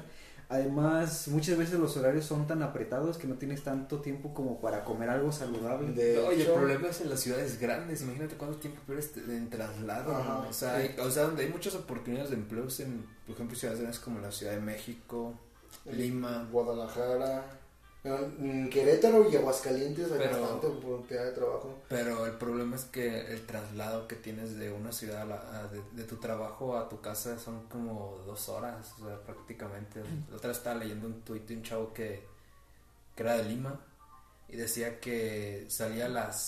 [0.49, 4.83] Además, muchas veces los horarios son tan apretados que no tienes tanto tiempo como para
[4.83, 5.93] comer algo saludable.
[5.93, 8.01] De No, y el problema es en las ciudades grandes.
[8.01, 10.13] Imagínate cuánto tiempo pierdes en traslado.
[10.13, 10.41] Ajá.
[10.43, 10.49] ¿no?
[10.49, 13.79] O, sea, hay- o sea, donde hay muchas oportunidades de empleos en, por ejemplo, ciudades
[13.79, 15.39] grandes como la Ciudad de México,
[15.89, 16.49] Lima.
[16.51, 17.45] Guadalajara,
[18.03, 21.75] Querétaro y Aguascalientes hay Pero- bastante oportunidad de trabajo.
[21.87, 25.67] Pero el problema es que el traslado que tienes de una ciudad a la- a-
[25.67, 30.01] de, de tu trabajo a tu casa son como dos horas, o sea, prácticamente.
[30.29, 32.25] La otra vez estaba leyendo un tuit de un chavo que,
[33.15, 33.79] que era de Lima
[34.49, 36.41] y decía que salía a las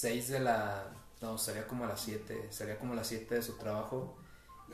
[0.00, 0.84] 6 de la...
[1.22, 4.16] No, salía como a las 7, salía como a las 7 de su trabajo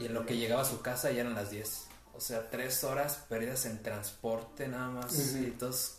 [0.01, 1.85] y en lo que llegaba a su casa ya eran las 10.
[2.15, 5.17] O sea, tres horas perdidas en transporte nada más.
[5.37, 5.98] Y entonces,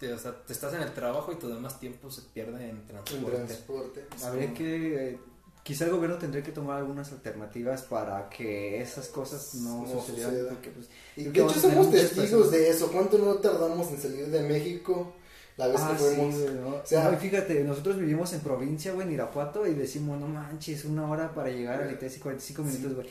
[0.00, 2.76] te, o sea, te estás en el trabajo y tu demás tiempo se pierde en
[2.78, 4.04] En transporte.
[4.24, 5.18] Habría que, eh,
[5.62, 10.32] quizá el gobierno tendría que tomar algunas alternativas para que esas cosas no, No sucedieran,
[10.32, 10.48] suceda.
[10.50, 12.50] porque, pues, Y de que hecho somos testigos personas.
[12.50, 12.90] de eso.
[12.92, 15.12] ¿Cuánto no tardamos en salir de México?
[15.56, 16.34] La vez Ah, que sí, fuimos.
[16.40, 16.76] güey, ¿no?
[16.84, 21.10] sea- No, fíjate, nosotros vivimos en provincia, güey, en Irapuato, y decimos, no manches, una
[21.10, 23.08] hora para llegar a ITES y 45 minutos, güey.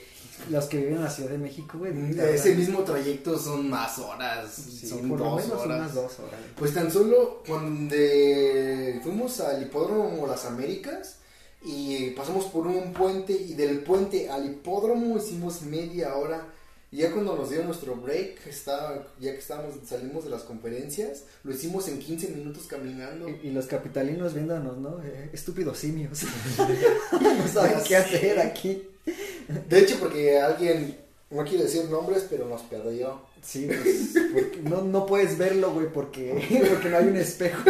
[0.49, 1.91] Los que viven en la Ciudad de México, güey.
[1.91, 4.52] tardan- Ese mismo trayecto son más horas.
[4.54, 5.78] sí, son por lo dos menos horas.
[5.80, 6.39] unas dos horas.
[6.58, 7.95] Pues tan solo cuando
[9.04, 11.17] fuimos al hipódromo Las Américas
[11.63, 16.47] y pasamos por un puente y del puente al hipódromo hicimos media hora.
[16.91, 21.23] Y ya cuando nos dio nuestro break, estaba, ya que estábamos, salimos de las conferencias,
[21.43, 23.30] lo hicimos en 15 minutos caminando.
[23.30, 25.04] Y, y los capitalinos viéndonos, ¿no?
[25.04, 26.23] Eh, estúpidos simios.
[27.12, 28.88] no saben qué hacer aquí.
[29.69, 30.97] De hecho, porque alguien,
[31.30, 33.21] no quiero decir nombres, pero nos perdió.
[33.41, 34.15] Sí, pues,
[34.63, 37.63] no, no puedes verlo, güey, porque, porque no hay un espejo.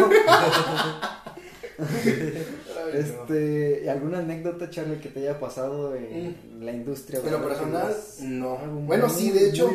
[2.94, 7.20] Este, ¿alguna anécdota, Charlie, que te haya pasado en la industria?
[7.24, 8.56] En lo personal, no.
[8.86, 9.68] Bueno, muy, sí, de hecho,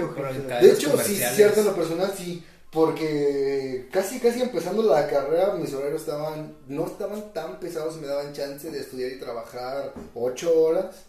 [0.61, 5.73] De hecho, sí, cierto, en lo personal sí, porque casi, casi empezando la carrera, mis
[5.73, 10.53] horarios estaban, no estaban tan pesados y me daban chance de estudiar y trabajar ocho
[10.61, 11.05] horas.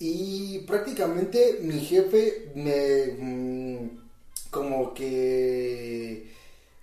[0.00, 4.00] Y prácticamente mi jefe me, mm,
[4.50, 6.31] como que,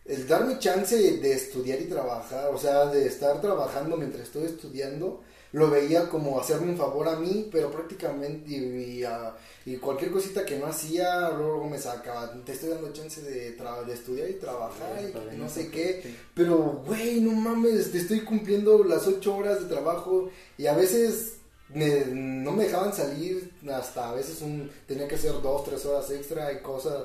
[0.10, 5.22] el darme chance de estudiar y trabajar, o sea, de estar trabajando mientras estoy estudiando,
[5.52, 8.56] lo veía como hacerme un favor a mí, pero prácticamente, y,
[9.00, 13.22] y, ah, y cualquier cosita que no hacía, luego me sacaba, te estoy dando chance
[13.22, 15.00] de, tra- de estudiar y trabajar
[15.34, 16.02] y no sé qué,
[16.36, 21.38] pero güey, no mames, te estoy cumpliendo las ocho horas de trabajo y a veces
[21.74, 26.10] me- no me dejaban salir, hasta a veces un, tenía que hacer dos, tres horas
[26.12, 27.04] extra y cosas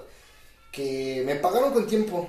[0.72, 2.28] que me pagaron con tiempo.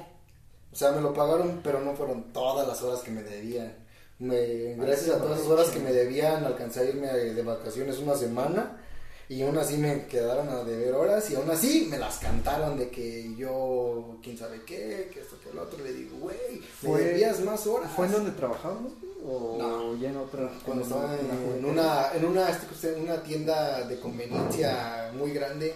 [0.75, 3.73] O sea, me lo pagaron, pero no fueron todas las horas que me debían.
[4.19, 8.13] Me, gracias a todas las horas que me debían, alcancé a irme de, vacaciones una
[8.13, 8.81] semana
[9.29, 12.89] y aún así me quedaron a deber horas y aún así me las cantaron de
[12.89, 15.81] que yo, quién sabe qué, que esto, que el otro.
[15.81, 17.89] Le digo, güey, me debías más horas.
[17.95, 18.91] ¿Fue en donde trabajamos?
[18.99, 19.13] güey?
[19.25, 19.95] ¿O No.
[19.95, 20.51] ya en otra?
[20.65, 21.69] Cuando en estaba en, juventud?
[21.69, 25.73] una, en una, este, en una tienda de conveniencia muy grande.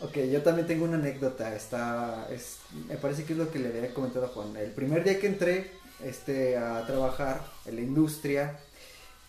[0.00, 1.54] Ok, yo también tengo una anécdota.
[1.54, 4.56] Está, es, me parece que es lo que le había comentado a Juan.
[4.56, 5.70] El primer día que entré
[6.04, 8.58] este, a trabajar en la industria,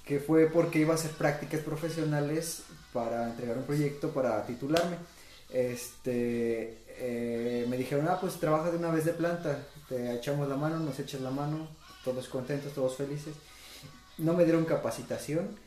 [0.06, 4.98] que fue porque iba a hacer prácticas profesionales para entregar un proyecto para titularme.
[5.50, 10.56] Este, eh, me dijeron, ah, pues trabaja de una vez de planta, te echamos la
[10.56, 11.68] mano, nos echas la mano,
[12.04, 13.36] todos contentos, todos felices.
[14.18, 15.58] No me dieron capacitación,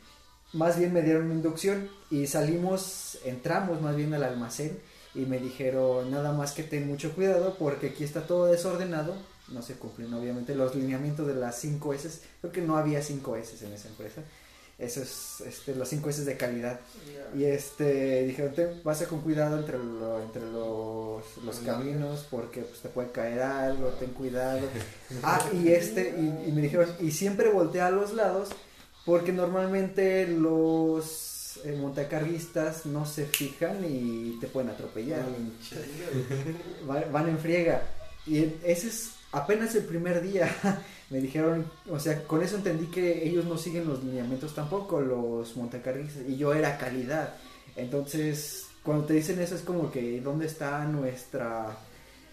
[0.53, 4.79] más bien me dieron inducción y salimos, entramos más bien al almacén
[5.15, 9.15] y me dijeron nada más que ten mucho cuidado porque aquí está todo desordenado,
[9.49, 13.35] no se cumplen obviamente los lineamientos de las 5 S, creo que no había 5
[13.35, 14.21] S en esa empresa,
[14.77, 16.79] eso es este, los 5 S de calidad.
[17.35, 22.81] Y este dijeron ten, pasa con cuidado entre, lo- entre los, los caminos porque pues,
[22.81, 24.59] te puede caer algo, ten cuidado.
[25.23, 28.49] Ah, y este, y, y me dijeron, y siempre voltea a los lados
[29.07, 35.23] porque normalmente los eh, montacarguistas no se fijan y te pueden atropellar.
[36.85, 37.83] Van, van en friega.
[38.25, 40.53] Y ese es apenas el primer día.
[41.09, 45.55] Me dijeron, o sea, con eso entendí que ellos no siguen los lineamientos tampoco, los
[45.55, 46.23] montacarguistas.
[46.27, 47.35] Y yo era calidad.
[47.77, 51.77] Entonces, cuando te dicen eso es como que, ¿dónde está nuestra,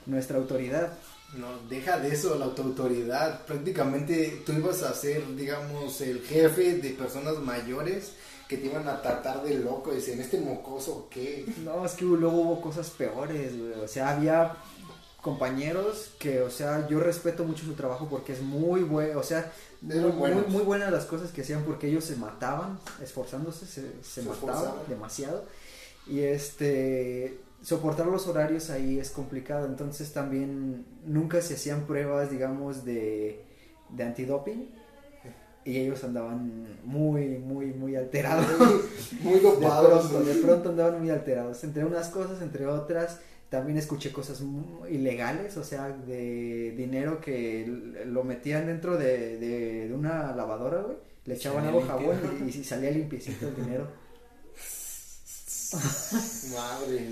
[0.06, 0.98] nuestra autoridad?
[1.38, 3.44] No, deja de eso, la autoridad.
[3.46, 8.12] Prácticamente tú ibas a ser, digamos, el jefe de personas mayores
[8.48, 9.92] que te iban a tratar de loco.
[9.92, 11.44] Dicen, ¿este mocoso qué?
[11.64, 13.72] No, es que luego hubo cosas peores, güey.
[13.72, 14.56] O sea, había
[15.22, 19.50] compañeros que, o sea, yo respeto mucho su trabajo porque es muy bueno, o sea,
[19.80, 24.22] muy, muy, buenas las cosas que hacían porque ellos se mataban, esforzándose, se, se Se
[24.22, 24.88] mataban esforzaban.
[24.88, 25.44] demasiado.
[26.06, 32.84] Y este, soportar los horarios ahí es complicado, entonces también nunca se hacían pruebas, digamos,
[32.84, 33.42] de,
[33.88, 34.68] de antidoping.
[35.66, 38.46] Y ellos andaban muy, muy, muy alterados.
[39.22, 40.08] Muy De dopados.
[40.10, 41.64] pronto, de pronto andaban muy alterados.
[41.64, 44.42] Entre unas cosas, entre otras, también escuché cosas
[44.90, 47.64] ilegales, o sea, de dinero que
[48.06, 50.96] lo metían dentro de, de, de una lavadora, güey.
[51.24, 53.88] Le echaban agua, jabón y, y salía limpiecito el dinero.
[56.54, 57.08] Madre.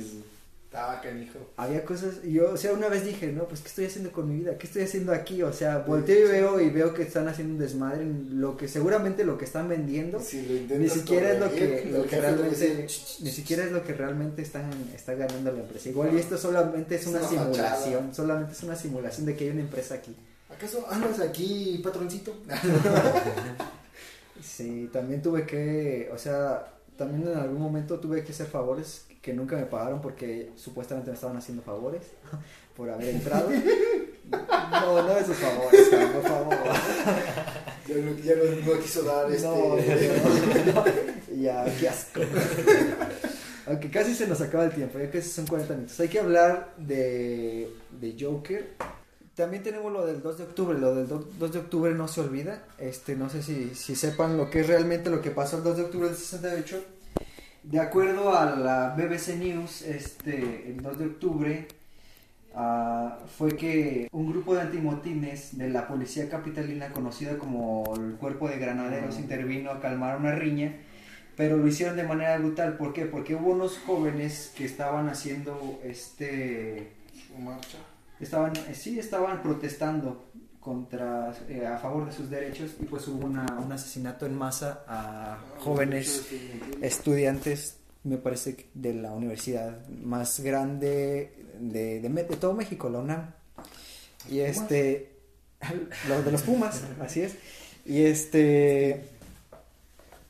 [0.73, 1.39] Estaba canijo.
[1.59, 4.39] Había cosas, yo, o sea, una vez dije, no, pues, ¿qué estoy haciendo con mi
[4.39, 4.57] vida?
[4.57, 5.43] ¿Qué estoy haciendo aquí?
[5.43, 8.69] O sea, volteo y veo y veo que están haciendo un desmadre en lo que
[8.69, 10.19] seguramente lo que están vendiendo.
[10.19, 13.35] Si lo Ni siquiera es lo que, lo que realmente, dice, "Ch, ch, ni ch".
[13.35, 15.91] siquiera es lo que realmente están, está ganando la empresa.
[15.91, 19.51] Igual y esto solamente es Es una simulación, solamente es una simulación de que hay
[19.51, 20.17] una empresa aquí.
[20.49, 22.35] ¿Acaso andas aquí, patroncito?
[24.43, 26.67] Sí, también tuve que, o sea,
[26.97, 31.15] también en algún momento tuve que hacer favores que nunca me pagaron porque supuestamente me
[31.15, 32.03] estaban haciendo favores
[32.77, 33.49] por haber entrado.
[34.31, 36.57] No, no esos favores, por favor.
[37.89, 39.45] Ya no, ya no, no quiso dar este.
[39.49, 40.85] No.
[41.37, 42.21] Ya, qué asco.
[43.67, 45.99] Aunque casi se nos acaba el tiempo, ya casi son 40 minutos.
[46.01, 47.69] Hay que hablar de,
[48.01, 48.75] de Joker.
[49.35, 50.79] También tenemos lo del 2 de octubre.
[50.79, 52.65] Lo del do- 2 de octubre no se olvida.
[52.79, 55.77] Este, no sé si, si sepan lo que es realmente lo que pasó el 2
[55.77, 56.85] de octubre del 68.
[57.63, 61.69] De acuerdo a la BBC News, este, el 2 de octubre
[62.55, 68.49] ah, fue que un grupo de antimotines de la policía capitalina, conocida como el Cuerpo
[68.49, 70.75] de Granaderos, intervino a calmar una riña,
[71.37, 72.77] pero lo hicieron de manera brutal.
[72.77, 73.07] ¿Por qué?
[73.07, 76.93] Porque hubo unos jóvenes que estaban haciendo este
[77.29, 77.79] Su marcha.
[78.21, 80.25] estaban eh, sí estaban protestando
[80.63, 84.85] contra eh, a favor de sus derechos y pues hubo una- un asesinato en masa
[84.87, 86.27] a jóvenes
[86.81, 92.99] estudiantes me parece que de la universidad más grande de, de, de todo México la
[93.01, 93.31] UNAM.
[94.31, 95.11] Y este
[96.09, 97.35] lo de los Pumas así es.
[97.85, 99.05] Y este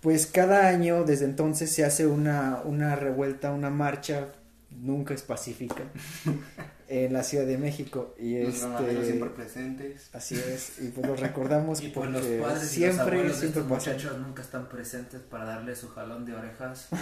[0.01, 4.29] pues cada año desde entonces se hace una, una revuelta una marcha
[4.71, 5.85] nunca es pacífica
[6.93, 10.11] en la Ciudad de México y Los este siempre presentes.
[10.13, 13.67] así es y pues lo recordamos Y pues los porque y siempre los siempre estos
[13.67, 16.89] muchachos nunca están presentes para darle su jalón de orejas.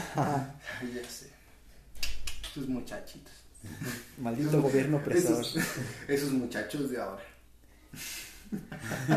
[0.95, 1.31] Ya sé.
[2.55, 3.33] Sus muchachitos.
[4.19, 5.57] maldito gobierno opresor Esos,
[6.09, 7.23] esos muchachos de ahora.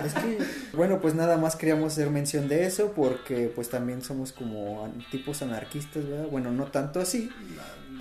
[0.05, 0.38] Es que,
[0.76, 5.41] bueno, pues nada más queríamos hacer mención de eso porque pues también somos como tipos
[5.41, 6.28] anarquistas, ¿verdad?
[6.30, 7.32] Bueno, no tanto así,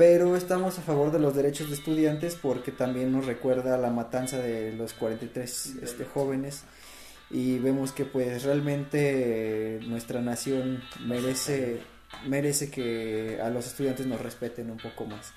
[0.03, 4.37] pero estamos a favor de los derechos de estudiantes porque también nos recuerda la matanza
[4.39, 6.65] de los 43 este, jóvenes
[7.31, 11.85] y vemos que pues realmente eh, nuestra nación merece
[12.27, 15.33] merece que a los estudiantes nos respeten un poco más.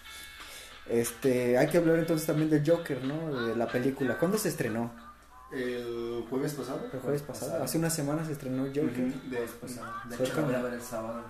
[0.90, 3.46] Este, hay que hablar entonces también del Joker, ¿no?
[3.48, 4.18] De la película.
[4.18, 4.92] ¿Cuándo se estrenó?
[5.54, 6.82] El jueves pasado.
[6.92, 8.84] El jueves pasado, hace unas semanas se estrenó Joker.
[8.84, 11.24] Ujú, de- Pues, no, de hecho, la voy a ver el sábado.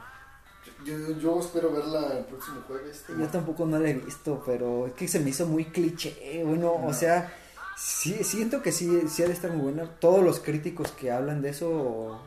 [0.86, 3.04] Yo, yo espero verla el próximo jueves.
[3.18, 6.44] Yo tampoco no la he visto, pero es que se me hizo muy cliché.
[6.46, 6.94] Bueno, o No.
[6.94, 7.34] sea,
[7.78, 9.90] sí, siento que sí, sí ha de estar muy buena.
[10.00, 12.22] Todos los críticos que hablan de eso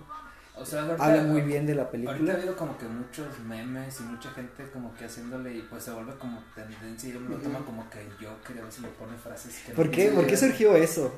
[0.60, 2.34] O sea, ahorita- hablan muy bien de la Ahorita ha película.
[2.34, 6.14] habido como que muchos memes y mucha gente como que haciéndole y pues se vuelve
[6.18, 9.54] como tendencia y yo me lo tomo como que yo creo si le pone frases
[9.64, 10.08] que ¿Por no qué?
[10.08, 11.12] ¿Por qué surgió eso?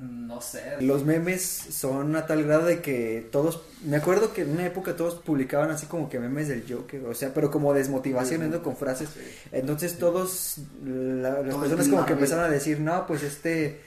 [0.00, 0.62] No sé.
[0.80, 4.94] Los memes son a tal grado de que todos, me acuerdo que en una época
[4.94, 8.48] todos publicaban así como que memes del Joker, o sea, pero como desmotivación.
[8.62, 9.08] Con frases.
[9.50, 13.80] Entonces todos, la- las Todo personas como que empezaron a decir, no, pues este,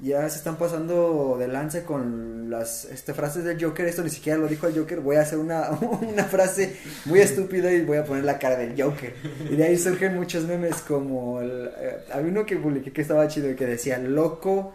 [0.00, 4.38] ya se están pasando de lanza con las este, frases del Joker, esto ni siquiera
[4.38, 5.70] lo dijo el Joker, voy a hacer una,
[6.02, 9.14] una frase muy estúpida y voy a poner la cara del Joker.
[9.48, 13.28] Y de ahí surgen muchos memes como, el, eh, había uno que publiqué que estaba
[13.28, 14.74] chido y que decía, loco.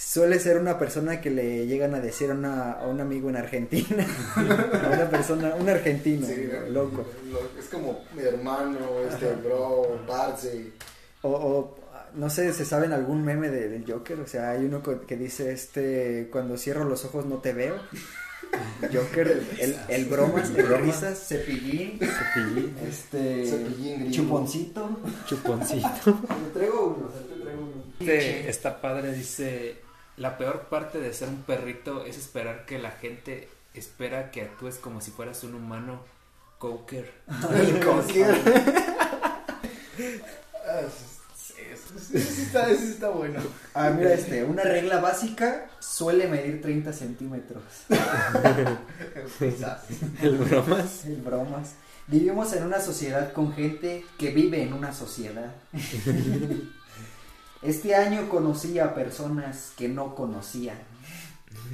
[0.00, 3.36] Suele ser una persona que le llegan a decir a, una- a un amigo en
[3.36, 7.04] Argentina, a una persona, un argentino, Sí, loco.
[7.32, 8.78] lo- es como mi hermano,
[9.10, 10.70] este, bro, parce.
[11.22, 11.78] O, o,
[12.14, 14.20] no sé, ¿se saben algún meme de- del Joker?
[14.20, 17.74] O sea, hay uno que dice, este, cuando cierro los ojos no te veo.
[18.92, 21.98] Joker, el, el bromas, el risas, cepillín,
[22.88, 24.88] este, Cepillín chuponcito.
[25.26, 25.88] Chuponcito.
[26.04, 27.82] Te traigo uno, te traigo uno.
[27.98, 29.76] Este, está padre, dice,
[30.18, 34.76] la peor parte de ser un perrito es esperar que la gente espera que actúes
[34.76, 36.02] como si fueras un humano
[36.58, 37.12] coker.
[37.54, 38.36] El cocker.
[40.66, 40.82] Ah,
[41.98, 43.40] Sí, sí está, sí está bueno.
[43.74, 47.62] Ah, mira este, una regla básica suele medir 30 centímetros.
[50.22, 51.04] El bromas.
[51.06, 51.74] El bromas.
[52.06, 55.52] Vivimos en una sociedad con gente que vive en una sociedad.
[57.62, 60.74] Este año conocí a personas que no conocía.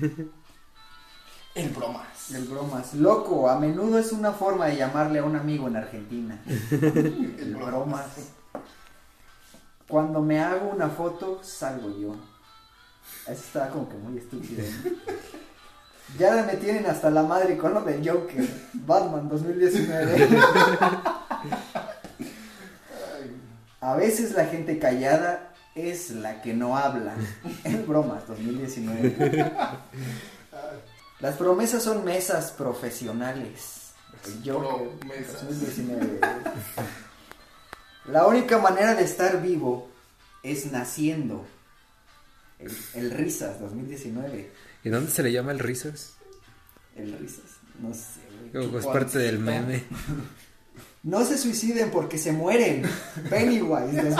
[1.54, 2.30] El bromas.
[2.32, 2.94] El bromas.
[2.94, 6.42] Loco, a menudo es una forma de llamarle a un amigo en Argentina.
[6.70, 8.06] El bromas.
[9.86, 12.16] Cuando me hago una foto, salgo yo.
[13.26, 14.64] Eso está como que muy estúpido.
[14.84, 14.90] ¿no?
[16.18, 18.46] Ya me tienen hasta la madre con lo de Joker.
[18.74, 20.28] Batman 2019.
[23.80, 27.14] A veces la gente callada es la que no habla.
[27.64, 29.52] Es bromas 2019.
[31.20, 33.92] Las promesas son mesas profesionales.
[34.44, 35.46] Promesas.
[35.46, 36.20] 2019.
[38.06, 39.90] La única manera de estar vivo
[40.42, 41.46] es naciendo.
[42.58, 44.50] El, el Risas 2019.
[44.84, 46.14] ¿Y dónde se le llama el risas?
[46.94, 47.58] El Risas.
[47.80, 48.20] No sé.
[48.52, 49.84] Como es parte del meme.
[51.04, 52.82] No se suiciden porque se mueren.
[53.28, 54.14] Pennywise 2019.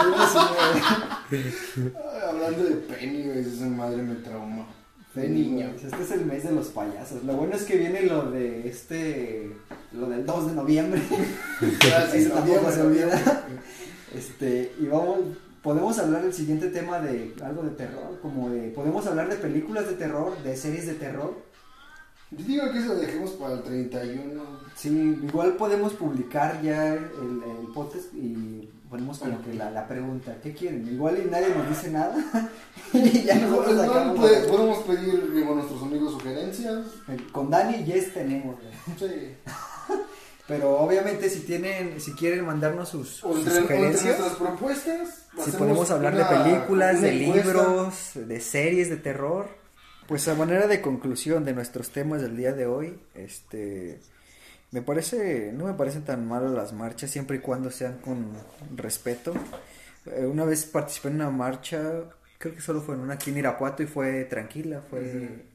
[1.31, 1.91] Ay,
[2.29, 4.67] hablando de Pennywise, esa madre me trauma.
[5.15, 5.87] Pennywise.
[5.87, 7.23] Este es el mes de los payasos.
[7.23, 9.51] Lo bueno es que viene lo de este.
[9.93, 11.01] Lo del 2 de noviembre.
[11.91, 13.47] Ah, sí, Eso tampoco se noviembre, olvida.
[14.13, 15.19] Este, y vamos,
[15.63, 19.87] podemos hablar del siguiente tema de algo de terror, como de, podemos hablar de películas
[19.87, 21.33] de terror, de series de terror.
[22.31, 24.43] Yo digo que eso lo dejemos para el 31.
[24.75, 24.89] Sí,
[25.23, 30.53] igual podemos publicar ya el, el podcast y ponemos como que la, la pregunta, ¿qué
[30.53, 30.87] quieren?
[30.91, 32.15] Igual y nadie nos dice nada
[32.93, 36.85] y ya nosotros Igual sacamos puede- podemos pedir digo, a nuestros amigos sugerencias.
[37.31, 38.57] Con Dani yes tenemos.
[38.99, 39.05] Sí.
[40.47, 44.35] pero obviamente si tienen, si quieren mandarnos sus, O sus entre, o entre sugerencias, nuestras
[44.49, 45.25] propuestas.
[45.43, 47.47] Si podemos hablar una- de películas, de encuesta.
[47.53, 49.47] libros, de series de terror.
[50.07, 53.99] Pues a manera de conclusión de nuestros temas del día de hoy, este
[54.71, 58.33] me parece, no me parecen tan malas las marchas siempre y cuando sean con
[58.75, 59.33] respeto.
[60.05, 62.03] Eh, una vez participé en una marcha,
[62.37, 65.45] creo que solo fue en una aquí en Irapuato y fue tranquila, fue,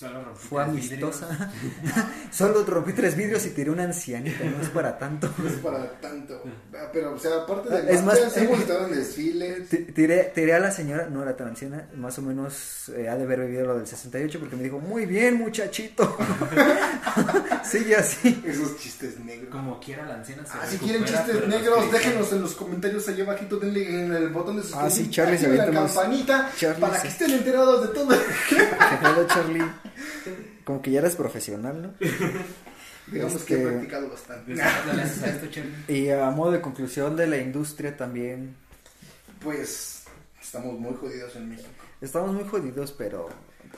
[0.00, 1.22] Solo rompí fue tres vidrios.
[1.22, 1.52] amistosa.
[2.32, 5.30] solo rompí tres vidrios y tiré una ancianita, no es para tanto.
[5.36, 6.42] No es para tanto.
[6.74, 9.68] Ah, Pero, o sea, aparte de Es más- hemos estado en desfiles.
[9.68, 13.16] Ti- Tiré, tiré a la señora, no era tan anciana, más o menos eh, ha
[13.16, 16.16] de haber vivido lo del 68 porque me dijo, muy bien muchachito.
[17.64, 18.42] Sigue así.
[18.46, 19.50] Esos chistes negros.
[19.50, 23.24] Como quiera la anciana se Ah, si quieren chistes negros, déjenos en los comentarios allá
[23.24, 24.86] abajito, denle en el botón de suscribir.
[24.86, 28.08] Ah, sí, Charlie se la campanita Charlie para se- que estén enterados de todo.
[28.48, 28.56] ¿Qué
[29.02, 29.64] pedo, Charlie?
[30.64, 31.94] Como que ya eres profesional, ¿no?
[33.10, 34.54] Digamos que he Este- practicado bastante.
[35.88, 38.54] Y a modo de conclusión de la industria también,
[39.42, 40.04] Pues
[40.40, 41.68] estamos muy jodidos en México.
[42.00, 43.28] estamos muy jodidos, pero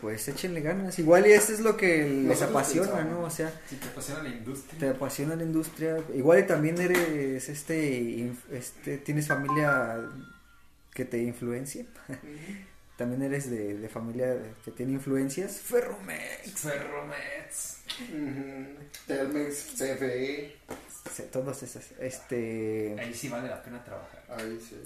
[0.01, 0.99] pues échenle ganas.
[0.99, 3.13] Igual y eso es lo que les Nosotros apasiona, pensamos.
[3.21, 3.25] ¿no?
[3.27, 4.79] O sea, Si te apasiona la industria.
[4.81, 5.97] te apasiona la industria.
[6.15, 10.01] Igual y también eres, este, este, tienes familia
[10.93, 11.85] que te influencia.
[13.03, 15.57] También eres de, de familia que tiene influencias.
[15.59, 16.53] Ferromex.
[16.55, 17.79] Ferromets.
[18.13, 18.65] Ujú.
[19.09, 20.55] Telmex, CFE.
[21.13, 21.85] Sí, Todas esas.
[21.99, 22.95] Este.
[22.97, 24.23] Ahí sí vale la pena trabajar.
[24.29, 24.77] Ahí sí.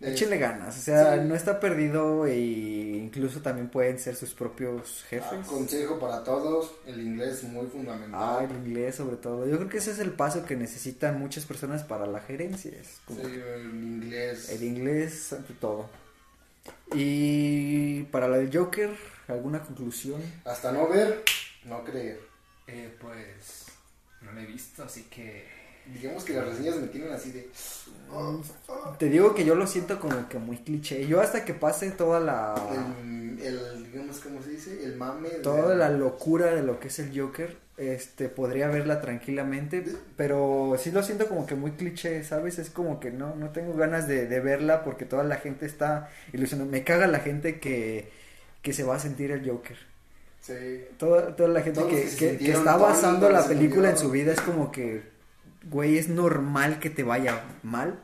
[0.00, 0.76] Échenle ganas.
[0.76, 1.28] O sea, Sí.
[1.28, 5.46] no está perdido e incluso también pueden ser sus propios Ah, jefes.
[5.46, 8.10] Consejo para todos: el inglés muy fundamental.
[8.20, 9.46] Ah, el inglés sobre todo.
[9.46, 12.72] Yo creo que ese es el paso que necesitan muchas personas para la gerencia.
[12.72, 14.50] Es como Sí, el inglés.
[14.50, 15.88] el inglés ante todo.
[16.94, 18.90] Y para la del Joker,
[19.28, 20.20] ¿alguna conclusión?
[20.44, 21.24] Hasta no ver,
[21.64, 22.20] no creer.
[22.66, 23.66] Eh, pues
[24.20, 27.48] no la he visto, así que Digamos que las reseñas me tienen así de.
[28.98, 31.06] Te digo que yo lo siento como que muy cliché.
[31.06, 34.84] Yo hasta que pase toda la El, el, digamos, ¿cómo se dice?
[34.84, 35.28] El mame.
[35.42, 39.84] toda la locura de lo que es el Joker, este podría verla tranquilamente,
[40.16, 42.58] pero sí lo siento como que muy cliché, ¿sabes?
[42.58, 46.10] Es como que no no tengo ganas de, de verla porque toda la gente está
[46.32, 46.70] ilusionada.
[46.70, 48.10] Me caga la gente que
[48.62, 49.76] que se va a sentir el Joker.
[50.40, 50.84] Sí.
[50.98, 54.40] Toda, toda la gente Todos que, que está basando la película en su vida es
[54.40, 55.02] como que,
[55.64, 58.00] güey, es normal que te vaya mal.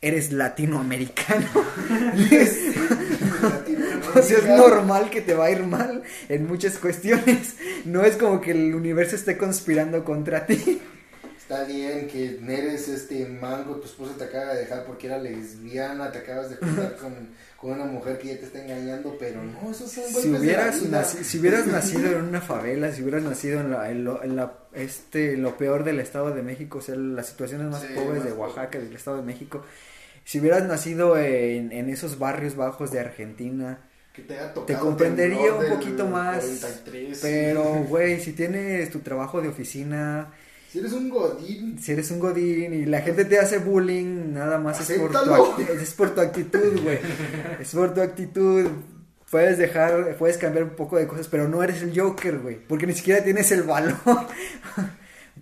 [0.00, 1.46] Eres latinoamericano.
[4.14, 7.56] o sea, es normal que te va a ir mal en muchas cuestiones.
[7.84, 10.80] No es como que el universo esté conspirando contra ti.
[11.48, 16.12] Está bien que eres este mango, tu esposa te acaba de dejar porque era lesbiana,
[16.12, 17.14] te acabas de juntar con,
[17.56, 20.32] con una mujer que ya te está engañando, pero no, esos son golpes Si de
[20.34, 21.04] la hubieras, vida.
[21.04, 24.58] si hubieras nacido en una favela, si hubieras nacido en, la, en, lo, en la-
[24.74, 28.24] este, lo peor del Estado de México, o sea, las situaciones más Sí, pobres más
[28.24, 28.42] de pobre.
[28.42, 29.64] Oaxaca, del Estado de México,
[30.24, 33.78] si hubieras nacido en, en esos barrios bajos de Argentina,
[34.14, 34.22] te,
[34.66, 36.44] te comprendería un poquito más.
[36.44, 40.30] 43, Pero, güey, si tienes tu trabajo de oficina,
[40.70, 44.58] Si eres un godín, si eres un godín y la gente te hace bullying, nada
[44.58, 46.98] más es por, tu, es por tu actitud, güey.
[47.58, 48.66] Es por tu actitud.
[49.30, 52.58] Puedes dejar, puedes cambiar un poco de cosas, pero no eres el Joker, güey.
[52.58, 53.96] Porque ni siquiera tienes el valor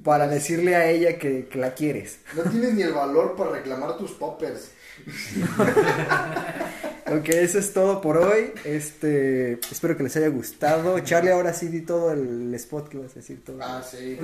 [0.05, 2.21] para decirle a ella que, que la quieres.
[2.37, 4.71] no tienes ni el valor para reclamar tus poppers.
[7.09, 8.51] Ok, eso es todo por hoy.
[8.65, 10.99] Este, espero que les haya gustado.
[11.01, 13.59] Charlie, ahora sí di todo el spot que vas a decir todo.
[13.63, 14.19] Ah, sí.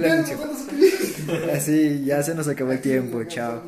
[1.55, 3.23] Así, ya se nos acabó el tiempo.
[3.25, 3.63] Chao.